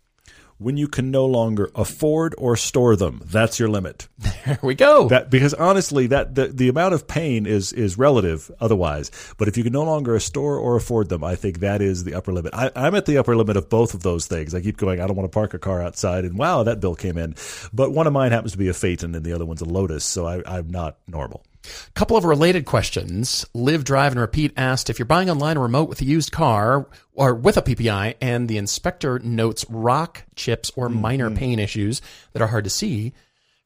[0.58, 4.08] When you can no longer afford or store them, that's your limit.
[4.44, 5.08] There we go.
[5.08, 9.10] That because honestly, that the, the amount of pain is is relative otherwise.
[9.38, 12.12] But if you can no longer store or afford them, I think that is the
[12.12, 12.52] upper limit.
[12.54, 14.54] I, I'm at the upper limit of both of those things.
[14.54, 15.00] I keep going.
[15.00, 17.36] I don't want to park a car outside, and wow, that bill came in.
[17.72, 20.04] But one of mine happens to be a Phaeton, and the other one's a Lotus,
[20.04, 21.42] so I, I'm not normal.
[21.94, 23.46] Couple of related questions.
[23.54, 26.88] Live, drive, and repeat asked if you're buying online a remote with a used car
[27.12, 31.00] or with a PPI and the inspector notes rock, chips, or mm-hmm.
[31.00, 32.02] minor pain issues
[32.32, 33.12] that are hard to see,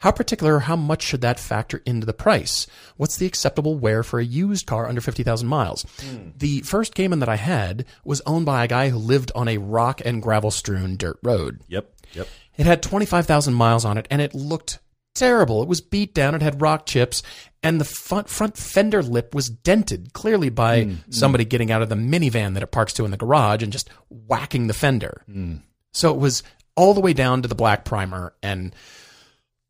[0.00, 2.66] how particular or how much should that factor into the price?
[2.96, 5.84] What's the acceptable wear for a used car under 50,000 miles?
[6.00, 6.30] Hmm.
[6.36, 9.58] The first Cayman that I had was owned by a guy who lived on a
[9.58, 11.62] rock and gravel strewn dirt road.
[11.66, 11.92] Yep.
[12.14, 12.28] Yep.
[12.56, 14.78] It had 25,000 miles on it and it looked
[15.18, 15.62] terrible.
[15.62, 16.34] It was beat down.
[16.34, 17.22] It had rock chips
[17.62, 21.14] and the front, front fender lip was dented clearly by mm, mm.
[21.14, 23.90] somebody getting out of the minivan that it parks to in the garage and just
[24.08, 25.22] whacking the fender.
[25.28, 25.62] Mm.
[25.92, 26.42] So it was
[26.76, 28.74] all the way down to the black primer and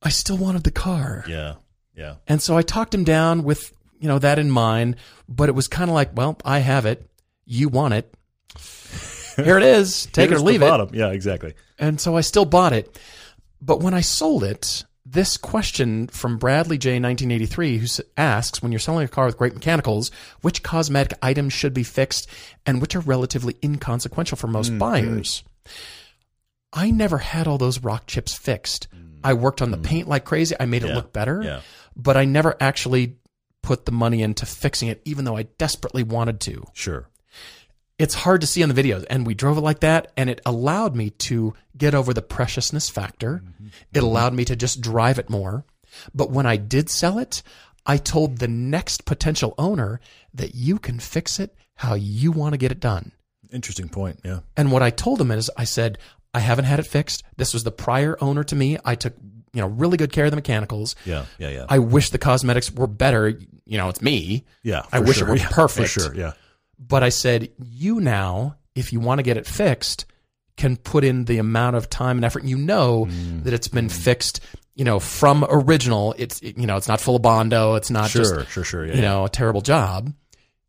[0.02, 1.24] I still wanted the car.
[1.26, 1.54] Yeah.
[1.96, 2.16] Yeah.
[2.26, 4.96] And so I talked him down with, you know, that in mind,
[5.28, 7.08] but it was kind of like, well, I have it.
[7.44, 8.14] You want it.
[9.36, 10.06] Here it is.
[10.06, 10.66] Take it or leave it.
[10.66, 10.90] bottom.
[10.92, 11.08] Yeah.
[11.10, 11.54] Exactly.
[11.78, 13.00] And so I still bought it.
[13.60, 17.00] But when I sold it, this question from Bradley J.
[17.00, 17.86] 1983, who
[18.16, 20.10] asks, when you're selling a car with great mechanicals,
[20.42, 22.28] which cosmetic items should be fixed
[22.66, 24.78] and which are relatively inconsequential for most mm, mm.
[24.78, 25.42] buyers?
[26.72, 28.88] I never had all those rock chips fixed.
[28.94, 29.20] Mm.
[29.24, 30.54] I worked on the paint like crazy.
[30.58, 31.60] I made it look better, Yeah.
[31.96, 33.16] but I never actually
[33.62, 37.08] put the money into fixing it, even though I desperately wanted to Sure.
[37.98, 39.04] It's hard to see on the videos.
[39.10, 42.88] And we drove it like that, and it allowed me to get over the preciousness
[42.88, 43.42] factor.
[43.44, 43.66] Mm-hmm.
[43.92, 45.64] It allowed me to just drive it more.
[46.14, 47.42] But when I did sell it,
[47.86, 50.00] I told the next potential owner
[50.34, 53.12] that you can fix it how you want to get it done.
[53.50, 54.20] Interesting point.
[54.24, 54.40] Yeah.
[54.56, 55.98] And what I told him is, I said,
[56.34, 57.22] I haven't had it fixed.
[57.36, 58.76] This was the prior owner to me.
[58.84, 59.14] I took,
[59.54, 60.94] you know, really good care of the mechanicals.
[61.04, 61.24] Yeah.
[61.38, 61.48] Yeah.
[61.48, 61.66] Yeah.
[61.68, 63.28] I wish the cosmetics were better.
[63.64, 64.44] You know, it's me.
[64.62, 64.82] yeah.
[64.92, 65.90] I wish it were Yeah, perfect.
[65.90, 66.14] For sure.
[66.14, 66.32] Yeah.
[66.78, 70.06] But I said, you now, if you want to get it fixed,
[70.56, 72.44] can put in the amount of time and effort.
[72.44, 73.44] You know Mm.
[73.44, 74.40] that it's been fixed,
[74.74, 76.14] you know, from original.
[76.18, 77.74] It's, you know, it's not full of Bondo.
[77.74, 78.22] It's not Sure.
[78.40, 78.64] just, sure.
[78.64, 78.86] Sure.
[78.86, 78.94] Yeah.
[78.96, 80.12] you know, a terrible job.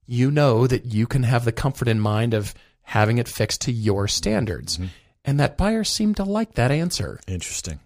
[0.05, 3.72] You know that you can have the comfort in mind of having it fixed to
[3.72, 4.78] your standards.
[4.78, 4.88] Mm-hmm.
[5.26, 7.20] And that buyer seemed to like that answer.
[7.28, 7.80] Interesting.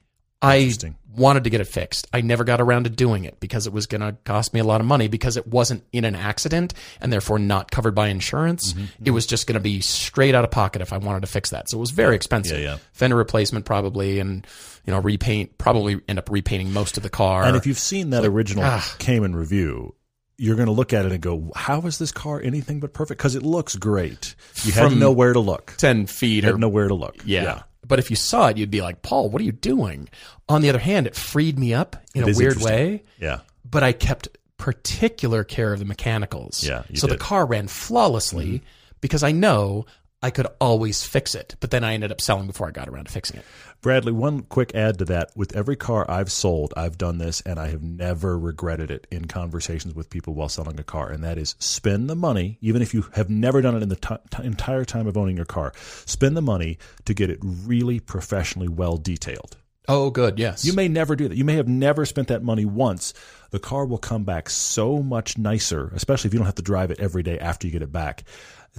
[0.44, 0.72] I
[1.16, 2.08] wanted to get it fixed.
[2.12, 4.64] I never got around to doing it because it was going to cost me a
[4.64, 8.74] lot of money because it wasn't in an accident and therefore not covered by insurance.
[8.74, 9.06] Mm-hmm.
[9.06, 11.52] It was just going to be straight out of pocket if I wanted to fix
[11.52, 11.70] that.
[11.70, 12.60] So it was very expensive.
[12.60, 12.78] Yeah, yeah.
[12.94, 14.46] Fender replacement probably and
[14.86, 17.44] you know repaint probably end up repainting most of the car.
[17.44, 18.96] And if you've seen that original ah.
[19.00, 19.96] Cayman review,
[20.38, 23.20] you're going to look at it and go, "How is this car anything but perfect?"
[23.20, 24.36] Because it looks great.
[24.64, 25.76] You From know where to look.
[25.78, 27.18] 10 feet You had or to know where to look.
[27.24, 27.64] yeah.
[27.86, 30.10] But if you saw it, you'd be like, Paul, what are you doing?
[30.50, 33.04] On the other hand, it freed me up in It a weird way.
[33.20, 33.40] Yeah.
[33.70, 36.64] but I kept particular care of the mechanicals.
[36.64, 37.20] Yeah, so the did.
[37.20, 37.28] Mm-hmm.
[37.28, 38.62] car ran flawlessly
[39.02, 39.86] because I know
[40.22, 41.56] I could always fix it.
[41.60, 43.46] But then I ended up selling before I got around to fixing it.
[43.84, 45.32] Bradley, one quick add to that.
[45.36, 49.26] With every car I've sold, I've done this and I have never regretted it in
[49.26, 51.12] conversations with people while selling a car.
[51.12, 53.98] And that is spend the money, even if you have never done it in the
[53.98, 55.74] ti ti- entire time of owning your car,
[56.06, 59.58] spend the money to get it really professionally well detailed.
[59.90, 60.40] Oh, good.
[60.40, 60.64] Yes.
[60.64, 61.36] You may never do that.
[61.36, 63.14] You may have never spent that money once.
[63.52, 66.90] The car will come back so much nicer, especially if you don't have to drive
[66.90, 68.24] it every day after you get it back.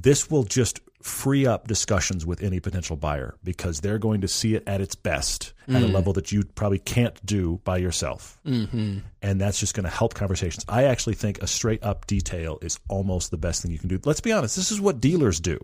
[0.00, 4.54] This will just free up discussions with any potential buyer because they're going to see
[4.54, 8.40] it at its best at a level that you probably can't do by yourself.
[8.46, 9.00] Mm-hmm.
[9.20, 10.64] And that's just going to help conversations.
[10.66, 14.00] I actually think a straight up detail is almost the best thing you can do.
[14.02, 15.58] Let's be honest, this is what dealers do.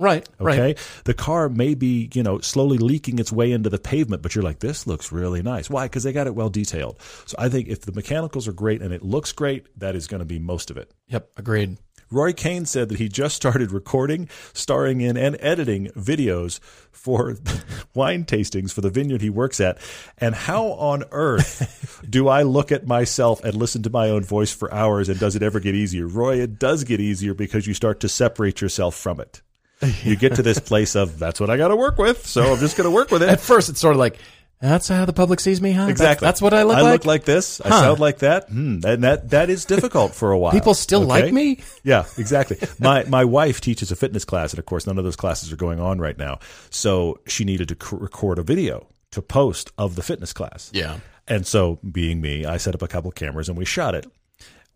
[0.00, 0.26] right.
[0.40, 0.60] Okay.
[0.60, 0.78] Right.
[1.04, 4.44] The car may be, you know, slowly leaking its way into the pavement, but you're
[4.44, 5.68] like, this looks really nice.
[5.68, 5.84] Why?
[5.84, 6.98] Because they got it well detailed.
[7.26, 10.20] So I think if the mechanicals are great and it looks great, that is going
[10.20, 10.90] to be most of it.
[11.08, 11.32] Yep.
[11.36, 11.76] Agreed.
[12.10, 16.60] Roy Kane said that he just started recording, starring in, and editing videos
[16.92, 17.36] for
[17.94, 19.78] wine tastings for the vineyard he works at.
[20.18, 24.52] And how on earth do I look at myself and listen to my own voice
[24.52, 25.08] for hours?
[25.08, 26.06] And does it ever get easier?
[26.06, 29.42] Roy, it does get easier because you start to separate yourself from it.
[30.04, 32.58] You get to this place of that's what I got to work with, so I'm
[32.58, 33.28] just going to work with it.
[33.28, 34.18] At first, it's sort of like,
[34.60, 35.88] That's how the public sees me, huh?
[35.88, 36.24] Exactly.
[36.24, 36.88] That's, that's what I look I like.
[36.88, 37.60] I look like this.
[37.60, 38.48] I sound like that.
[38.48, 40.52] Hmm, and that that is difficult for a while.
[40.52, 41.24] People still okay?
[41.24, 41.60] like me?
[41.84, 42.56] Yeah, exactly.
[42.80, 45.56] my my wife teaches a fitness class, and of course, none of those classes are
[45.56, 46.38] going on right now.
[46.70, 50.70] So she needed to c- record a video to post of the fitness class.
[50.72, 51.00] Yeah.
[51.28, 54.06] And so, being me, I set up a couple cameras and we shot it.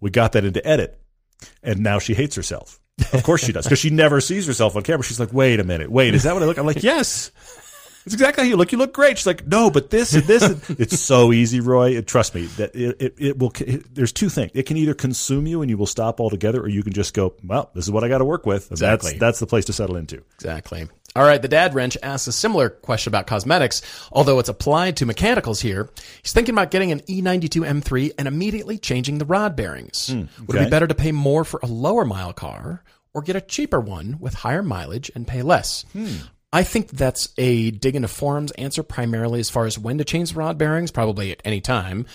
[0.00, 1.00] We got that into edit,
[1.62, 2.80] and now she hates herself.
[3.14, 5.02] Of course she does, because she never sees herself on camera.
[5.04, 6.60] She's like, "Wait a minute, wait, is that what I look?" Like?
[6.60, 7.30] I'm like, "Yes."
[8.06, 8.72] It's exactly how you look.
[8.72, 9.18] You look great.
[9.18, 10.42] She's like, no, but this and this.
[10.42, 11.96] and-" it's so easy, Roy.
[11.96, 13.52] It, trust me that it, it, it will.
[13.60, 14.50] It, there's two things.
[14.54, 17.34] It can either consume you and you will stop altogether, or you can just go,
[17.44, 18.70] well, this is what I got to work with.
[18.70, 19.10] Exactly.
[19.10, 20.22] That's, that's the place to settle into.
[20.36, 20.88] Exactly.
[21.16, 23.82] All right, the dad wrench asks a similar question about cosmetics,
[24.12, 25.90] although it's applied to mechanicals here.
[26.22, 30.06] He's thinking about getting an E E92 M3 and immediately changing the rod bearings.
[30.08, 33.34] Hmm, Would it be better to pay more for a lower mile car or get
[33.34, 35.84] a cheaper one with higher mileage and pay less?
[35.92, 36.14] Hmm.
[36.52, 40.32] I think that's a dig into forums answer primarily as far as when to change
[40.32, 42.06] the rod bearings, probably at any time.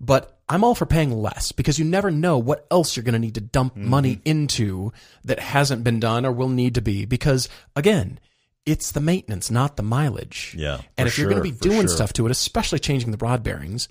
[0.00, 3.18] But I'm all for paying less because you never know what else you're going to
[3.18, 4.92] need to dump money into
[5.24, 7.04] that hasn't been done or will need to be.
[7.04, 8.18] Because again,
[8.66, 10.54] it's the maintenance, not the mileage.
[10.56, 11.88] Yeah, And if you're going to be doing sure.
[11.88, 13.88] stuff to it, especially changing the rod bearings,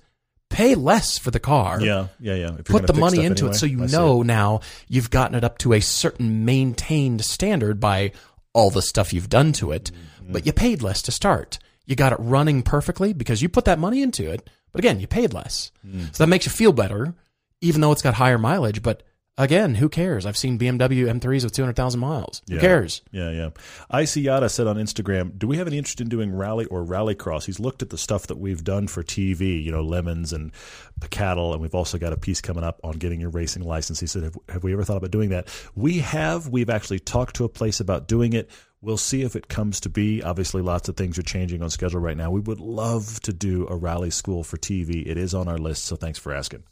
[0.50, 1.80] pay less for the car.
[1.80, 2.56] Yeah, yeah, yeah.
[2.64, 5.58] Put the money into anyway, it so you I know now you've gotten it up
[5.58, 8.12] to a certain maintained standard by
[8.54, 9.90] all the stuff you've done to it,
[10.22, 10.32] Mm-hmm.
[10.34, 11.58] but you paid less to start.
[11.84, 15.06] You got it running perfectly because you put that money into it, but again, you
[15.08, 15.72] paid less.
[15.84, 16.14] Mm.
[16.14, 17.14] So that makes you feel better,
[17.60, 18.82] even though it's got higher mileage.
[18.82, 19.02] But
[19.38, 20.26] again, who cares?
[20.26, 22.42] I've seen BMW M3s with 200,000 miles.
[22.48, 22.60] Who Yeah.
[22.60, 23.02] cares?
[23.10, 23.50] Yeah, yeah.
[23.90, 27.46] Icy Yada said on Instagram, "Do we have any interest in doing rally or rallycross?"
[27.46, 30.52] He's looked at the stuff that we've done for TV, you know, lemons and
[31.10, 34.00] cattle, and we've also got a piece coming up on getting your racing license.
[34.00, 36.48] He said, have, "Have we ever thought about doing that?" We have.
[36.48, 38.50] We've actually talked to a place about doing it.
[38.80, 40.22] We'll see if it comes to be.
[40.22, 42.30] Obviously, lots of things are changing on schedule right now.
[42.30, 45.04] We would love to do a rally school for TV.
[45.06, 46.64] It is on our list, so thanks for asking.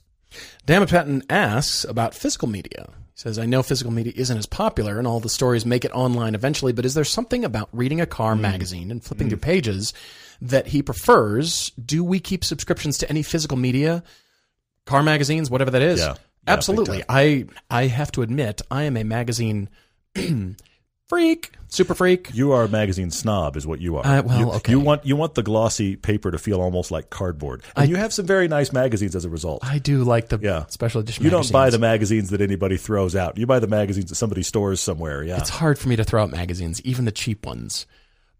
[0.67, 2.89] Dammit Patton asks about physical media.
[3.15, 5.93] He says, I know physical media isn't as popular and all the stories make it
[5.93, 8.41] online eventually, but is there something about reading a car Mm.
[8.41, 9.93] magazine and flipping through pages
[10.41, 11.71] that he prefers?
[11.71, 14.03] Do we keep subscriptions to any physical media?
[14.87, 16.01] Car magazines, whatever that is?
[16.01, 16.15] Yeah.
[16.47, 17.03] Yeah, Absolutely.
[17.09, 19.69] I I have to admit, I am a magazine
[21.11, 22.31] freak, super freak.
[22.33, 24.07] You are a magazine snob, is what you are.
[24.07, 24.73] Uh, well, you, okay.
[24.73, 28.13] You want you want the glossy paper to feel almost like cardboard, and you have
[28.15, 29.61] some very nice magazines as a result.
[29.63, 30.65] I do like the Yeah.
[30.69, 33.37] special edition you don't buy the magazines that anybody throws out.
[33.37, 35.23] You buy the magazines that somebody stores somewhere.
[35.23, 37.87] Yeah, It's hard for me to throw out magazines, even the cheap ones,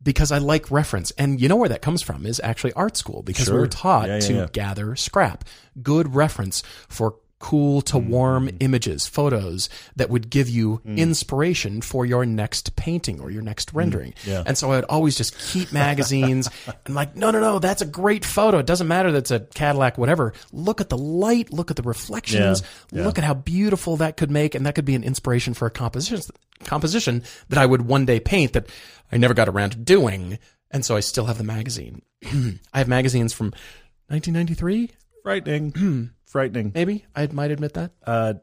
[0.03, 1.11] because I like reference.
[1.19, 3.61] And you know where that comes from is actually art school because we Sure.
[3.61, 5.45] were taught Yeah, yeah, to gather scrap,
[5.83, 8.57] good reference for cool to warm Mm.
[8.61, 14.13] images, photos that would give you inspiration for your next painting or your next rendering.
[14.25, 14.27] Mm.
[14.27, 14.43] Yeah.
[14.47, 16.49] And so I would always just keep magazines
[16.87, 18.59] and like, no, no, no, that's a great photo.
[18.59, 20.35] It doesn't matter that it's a Cadillac, whatever.
[20.53, 22.63] Look at the light, look at the reflections,
[22.93, 23.05] Yeah, yeah.
[23.07, 25.71] look at how beautiful that could make, and that could be an inspiration for a
[25.71, 26.21] composition
[26.65, 28.67] composition that I would one day paint that
[29.11, 30.39] I never got around to doing.
[30.71, 32.03] And so I still have the magazine.
[32.73, 33.47] I have magazines from
[34.09, 34.91] 1993,
[35.23, 36.73] frightening, frightening.
[36.75, 37.93] maybe I might admit that.
[38.07, 38.35] Uh,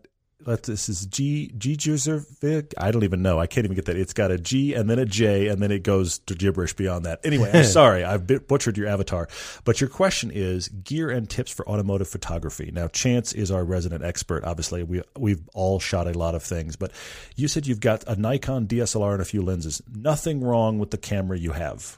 [0.45, 2.73] let this is G G Juzervig.
[2.77, 3.39] I don't even know.
[3.39, 3.97] I can't even get that.
[3.97, 7.05] It's got a G and then a J and then it goes to gibberish beyond
[7.05, 7.19] that.
[7.23, 8.03] Anyway, I'm sorry.
[8.03, 9.27] I've butchered your avatar.
[9.65, 12.69] But your question is gear and tips for automotive photography.
[12.71, 14.43] Now, Chance is our resident expert.
[14.43, 16.91] Obviously, we we've all shot a lot of things, but
[17.35, 19.81] you said you've got a Nikon DSLR and a few lenses.
[19.91, 21.97] Nothing wrong with the camera you have.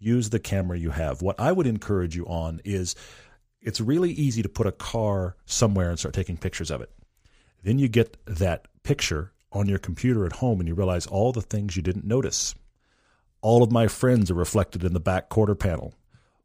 [0.00, 1.22] Use the camera you have.
[1.22, 2.94] What I would encourage you on is
[3.68, 6.90] it's really easy to put a car somewhere and start taking pictures of it.
[7.62, 11.42] Then you get that picture on your computer at home and you realize all the
[11.42, 12.54] things you didn't notice.
[13.42, 15.92] All of my friends are reflected in the back quarter panel.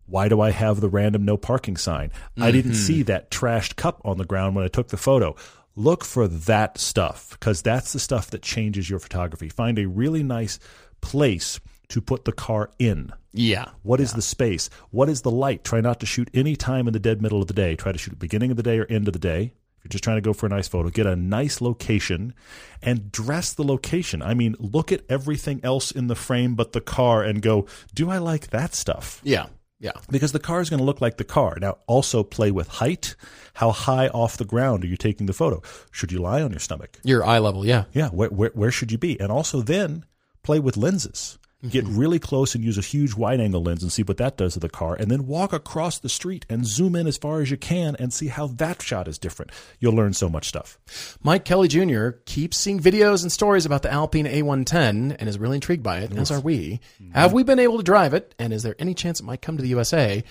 [0.05, 2.11] Why do I have the random no parking sign?
[2.37, 2.81] I didn't mm-hmm.
[2.81, 5.37] see that trashed cup on the ground when I took the photo.
[5.77, 9.47] Look for that stuff because that's the stuff that changes your photography.
[9.47, 10.59] Find a really nice
[10.99, 11.61] place
[11.93, 13.13] to put the car in.
[13.33, 13.65] Yeah.
[13.83, 14.67] What is the space?
[14.89, 15.63] What is the light?
[15.63, 17.75] Try not to shoot any time in the dead middle of the day.
[17.75, 19.53] Try to shoot at the beginning of the day or end of the day.
[19.77, 22.33] If you're just trying to go for a nice photo, get a nice location
[22.81, 24.23] and dress the location.
[24.23, 28.09] I mean, look at everything else in the frame but the car and go, do
[28.09, 29.21] I like that stuff?
[29.23, 29.47] Yeah.
[29.79, 29.91] Yeah.
[30.09, 31.57] Because the car is going to look like the car.
[31.61, 33.15] Now, also play with height.
[33.53, 35.61] How high off the ground are you taking the photo?
[35.91, 36.97] Should you lie on your stomach?
[37.03, 37.63] Your eye level.
[37.63, 37.83] Yeah.
[37.93, 39.19] Yeah, where, where, where should you be?
[39.19, 40.05] And also then
[40.41, 41.37] play with lenses.
[41.69, 44.53] Get really close and use a huge wide angle lens and see what that does
[44.53, 47.49] to the car, and then walk across the street and zoom in as far as
[47.49, 49.51] you can and see how that shot is different.
[49.79, 50.77] You'll learn so much stuff.
[51.23, 52.09] Mike Kelly Jr.
[52.25, 56.13] keeps seeing videos and stories about the Alpine A110 and is really intrigued by it,
[56.17, 56.81] as are we.
[57.13, 58.35] Have we been able to drive it?
[58.37, 60.23] And is there any chance it might come to the USA?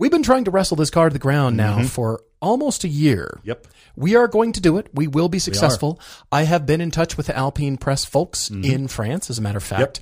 [0.00, 3.38] We've been trying to wrestle this car to the ground now for almost a year.
[3.44, 3.66] Yep.
[3.96, 4.88] We are going to do it.
[4.94, 6.00] We will be successful.
[6.32, 9.58] I have been in touch with the Alpine press folks in France, as a matter
[9.58, 10.00] of fact.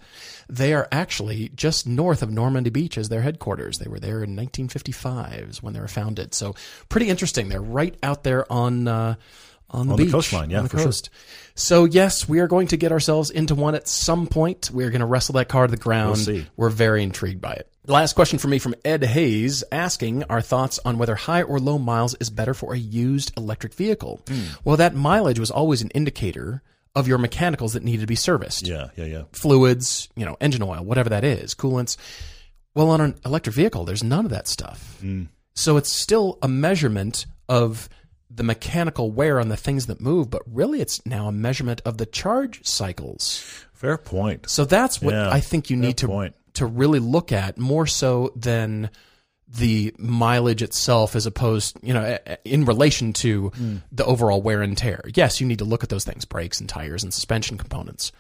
[0.49, 3.79] They are actually just north of Normandy Beach as their headquarters.
[3.79, 6.33] They were there in 1955 when they were founded.
[6.33, 6.55] So
[6.89, 7.49] pretty interesting.
[7.49, 9.17] They're right out there on uh,
[9.71, 10.87] on the On the coastline, yeah, the for sure.
[10.87, 11.11] coast.
[11.55, 14.71] So yes, we are going to get ourselves into one at some point.
[14.73, 16.19] We are going to wrestle that car to the ground.
[16.19, 16.47] see.
[16.57, 17.71] We're very intrigued by it.
[17.87, 21.79] Last question for me from Ed Hayes asking our thoughts on whether high or low
[21.79, 24.21] miles is better for a used electric vehicle.
[24.29, 24.41] Hmm.
[24.65, 26.63] Well, that mileage was always an indicator
[26.95, 28.67] of your mechanicals that needed to be serviced.
[28.67, 29.23] Yeah, yeah, yeah.
[29.33, 31.97] Fluids, you know, engine oil, whatever that is, coolants.
[32.75, 35.03] Well, on an electric vehicle, there's none of that stuff.
[35.55, 37.89] So it's still a measurement of
[38.31, 41.99] the mechanical wear on the things that move, but really it's now a measurement of
[41.99, 43.39] the charge cycles.
[43.73, 44.49] Fair point.
[44.51, 46.35] So that's what Yeah, I think you need to point.
[46.55, 48.91] to really look at more so than
[49.51, 53.77] the mileage itself as opposed, you know, in relation to Hmm.
[53.91, 55.01] the overall wear and tear.
[55.15, 58.13] Yes, you need to look at those things, brakes and tires and suspension components.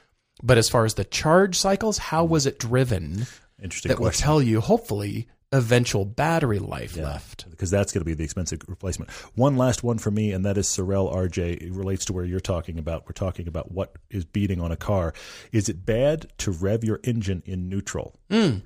[0.42, 3.26] But as far as the charge cycles, how was it driven?
[3.62, 7.50] Interesting That will tell you hopefully eventual battery life left.
[7.50, 9.10] because that's going to be the expensive replacement.
[9.34, 11.62] One last one for me, and that is Sorel RJ.
[11.62, 13.06] It relates to where you're talking about.
[13.06, 15.14] We're talking about what is beating on a car.
[15.52, 18.18] Is it bad to rev your engine in neutral?
[18.30, 18.58] Hmm.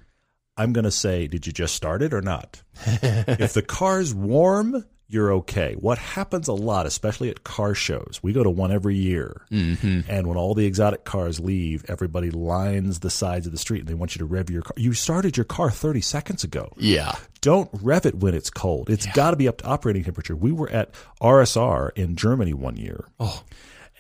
[0.57, 2.63] I'm going to say, did you just start it or not?
[2.85, 5.75] if the car's warm, you're okay.
[5.79, 10.01] What happens a lot, especially at car shows, we go to one every year, mm-hmm.
[10.11, 13.89] and when all the exotic cars leave, everybody lines the sides of the street and
[13.89, 14.73] they want you to rev your car.
[14.77, 17.15] You started your car 30 seconds ago Yeah.
[17.43, 18.89] don't rev it when it's cold.
[18.89, 20.35] It's got to be up to operating temperature.
[20.35, 20.91] We were at
[21.21, 23.05] RSR in Germany one year.
[23.21, 23.43] Oh.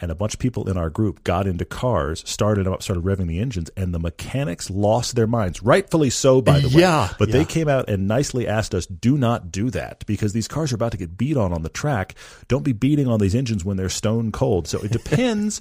[0.02, 3.04] And a bunch of people in our group got into cars, started them up, started
[3.04, 5.62] revving the engines, and the mechanics lost their minds.
[5.62, 6.80] Rightfully so, by the way.
[6.82, 7.32] Yeah, But yeah.
[7.34, 10.74] they came out and nicely asked us, do not do that because these cars are
[10.74, 12.16] about to get beat on on the track.
[12.48, 14.66] Don't be beating on these engines when they're stone cold.
[14.66, 15.60] So it depends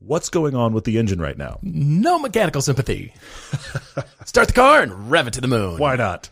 [0.00, 1.60] what's going on with the engine right now.
[1.62, 3.14] No mechanical sympathy.
[4.24, 5.78] Start the car and rev it to the moon.
[5.78, 6.28] Why not?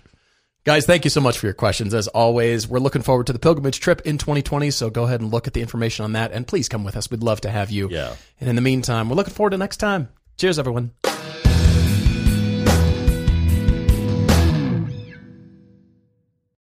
[0.64, 1.92] Guys, thank you so much for your questions.
[1.92, 4.70] As always, we're looking forward to the pilgrimage trip in 2020.
[4.70, 7.10] So go ahead and look at the information on that and please come with us.
[7.10, 7.90] We'd love to have you.
[7.90, 8.16] Yeah.
[8.40, 10.08] And in the meantime, we're looking forward to next time.
[10.38, 10.92] Cheers, everyone.